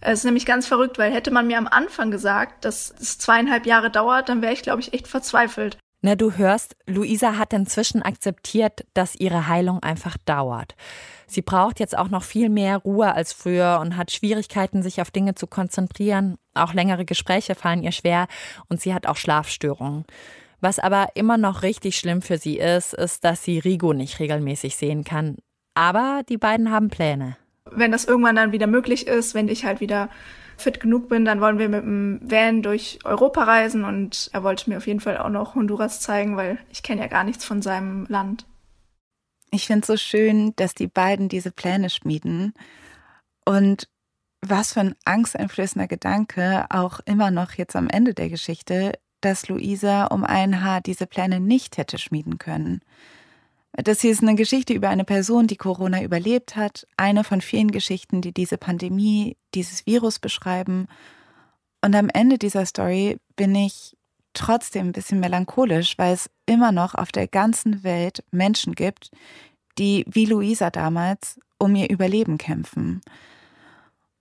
Es 0.00 0.20
ist 0.20 0.24
nämlich 0.24 0.46
ganz 0.46 0.66
verrückt, 0.66 0.98
weil 0.98 1.12
hätte 1.12 1.30
man 1.30 1.46
mir 1.46 1.58
am 1.58 1.68
Anfang 1.68 2.10
gesagt, 2.10 2.64
dass 2.64 2.94
es 2.98 3.18
zweieinhalb 3.18 3.66
Jahre 3.66 3.90
dauert, 3.90 4.28
dann 4.28 4.42
wäre 4.42 4.52
ich, 4.52 4.62
glaube 4.62 4.80
ich, 4.80 4.94
echt 4.94 5.06
verzweifelt. 5.06 5.76
Na, 6.02 6.14
du 6.14 6.32
hörst, 6.32 6.76
Luisa 6.86 7.36
hat 7.36 7.52
inzwischen 7.52 8.00
akzeptiert, 8.00 8.86
dass 8.94 9.16
ihre 9.16 9.48
Heilung 9.48 9.82
einfach 9.82 10.16
dauert. 10.24 10.74
Sie 11.26 11.42
braucht 11.42 11.78
jetzt 11.78 11.96
auch 11.96 12.08
noch 12.08 12.22
viel 12.22 12.48
mehr 12.48 12.78
Ruhe 12.78 13.14
als 13.14 13.34
früher 13.34 13.78
und 13.82 13.96
hat 13.98 14.10
Schwierigkeiten, 14.10 14.82
sich 14.82 15.02
auf 15.02 15.10
Dinge 15.10 15.34
zu 15.34 15.46
konzentrieren. 15.46 16.38
Auch 16.54 16.72
längere 16.72 17.04
Gespräche 17.04 17.54
fallen 17.54 17.82
ihr 17.82 17.92
schwer 17.92 18.28
und 18.68 18.80
sie 18.80 18.94
hat 18.94 19.06
auch 19.06 19.16
Schlafstörungen. 19.16 20.06
Was 20.60 20.78
aber 20.78 21.08
immer 21.14 21.36
noch 21.36 21.62
richtig 21.62 21.98
schlimm 21.98 22.22
für 22.22 22.38
sie 22.38 22.58
ist, 22.58 22.94
ist, 22.94 23.24
dass 23.24 23.44
sie 23.44 23.58
Rigo 23.58 23.92
nicht 23.92 24.20
regelmäßig 24.20 24.76
sehen 24.76 25.04
kann. 25.04 25.36
Aber 25.74 26.22
die 26.28 26.38
beiden 26.38 26.70
haben 26.70 26.88
Pläne. 26.88 27.36
Wenn 27.70 27.92
das 27.92 28.06
irgendwann 28.06 28.36
dann 28.36 28.52
wieder 28.52 28.66
möglich 28.66 29.06
ist, 29.06 29.34
wenn 29.34 29.48
ich 29.48 29.64
halt 29.64 29.80
wieder 29.80 30.08
fit 30.60 30.80
genug 30.80 31.08
bin, 31.08 31.24
dann 31.24 31.40
wollen 31.40 31.58
wir 31.58 31.68
mit 31.68 31.82
dem 31.82 32.20
Van 32.22 32.62
durch 32.62 32.98
Europa 33.04 33.44
reisen 33.44 33.84
und 33.84 34.30
er 34.32 34.42
wollte 34.42 34.70
mir 34.70 34.76
auf 34.76 34.86
jeden 34.86 35.00
Fall 35.00 35.18
auch 35.18 35.28
noch 35.28 35.54
Honduras 35.54 36.00
zeigen, 36.00 36.36
weil 36.36 36.58
ich 36.70 36.82
kenne 36.82 37.02
ja 37.02 37.06
gar 37.08 37.24
nichts 37.24 37.44
von 37.44 37.62
seinem 37.62 38.06
Land. 38.08 38.46
Ich 39.50 39.66
finde 39.66 39.80
es 39.80 39.86
so 39.88 39.96
schön, 39.96 40.52
dass 40.56 40.74
die 40.74 40.86
beiden 40.86 41.28
diese 41.28 41.50
Pläne 41.50 41.90
schmieden 41.90 42.54
und 43.44 43.88
was 44.40 44.72
für 44.72 44.80
ein 44.80 44.94
angsteinflößender 45.04 45.88
Gedanke 45.88 46.66
auch 46.70 47.00
immer 47.04 47.30
noch 47.30 47.52
jetzt 47.54 47.76
am 47.76 47.88
Ende 47.88 48.14
der 48.14 48.30
Geschichte, 48.30 48.92
dass 49.20 49.48
Luisa 49.48 50.06
um 50.06 50.24
ein 50.24 50.62
Haar 50.64 50.80
diese 50.80 51.06
Pläne 51.06 51.40
nicht 51.40 51.76
hätte 51.76 51.98
schmieden 51.98 52.38
können. 52.38 52.80
Das 53.72 54.00
hier 54.00 54.10
ist 54.10 54.22
eine 54.22 54.34
Geschichte 54.34 54.72
über 54.72 54.88
eine 54.88 55.04
Person, 55.04 55.46
die 55.46 55.56
Corona 55.56 56.02
überlebt 56.02 56.56
hat. 56.56 56.86
Eine 56.96 57.24
von 57.24 57.40
vielen 57.40 57.70
Geschichten, 57.70 58.20
die 58.20 58.32
diese 58.32 58.58
Pandemie, 58.58 59.36
dieses 59.54 59.86
Virus 59.86 60.18
beschreiben. 60.18 60.88
Und 61.82 61.94
am 61.94 62.08
Ende 62.08 62.36
dieser 62.36 62.66
Story 62.66 63.18
bin 63.36 63.54
ich 63.54 63.96
trotzdem 64.34 64.88
ein 64.88 64.92
bisschen 64.92 65.20
melancholisch, 65.20 65.98
weil 65.98 66.14
es 66.14 66.30
immer 66.46 66.72
noch 66.72 66.94
auf 66.94 67.12
der 67.12 67.28
ganzen 67.28 67.82
Welt 67.82 68.24
Menschen 68.30 68.74
gibt, 68.74 69.10
die 69.78 70.04
wie 70.08 70.26
Luisa 70.26 70.70
damals 70.70 71.38
um 71.58 71.74
ihr 71.74 71.90
Überleben 71.90 72.38
kämpfen. 72.38 73.00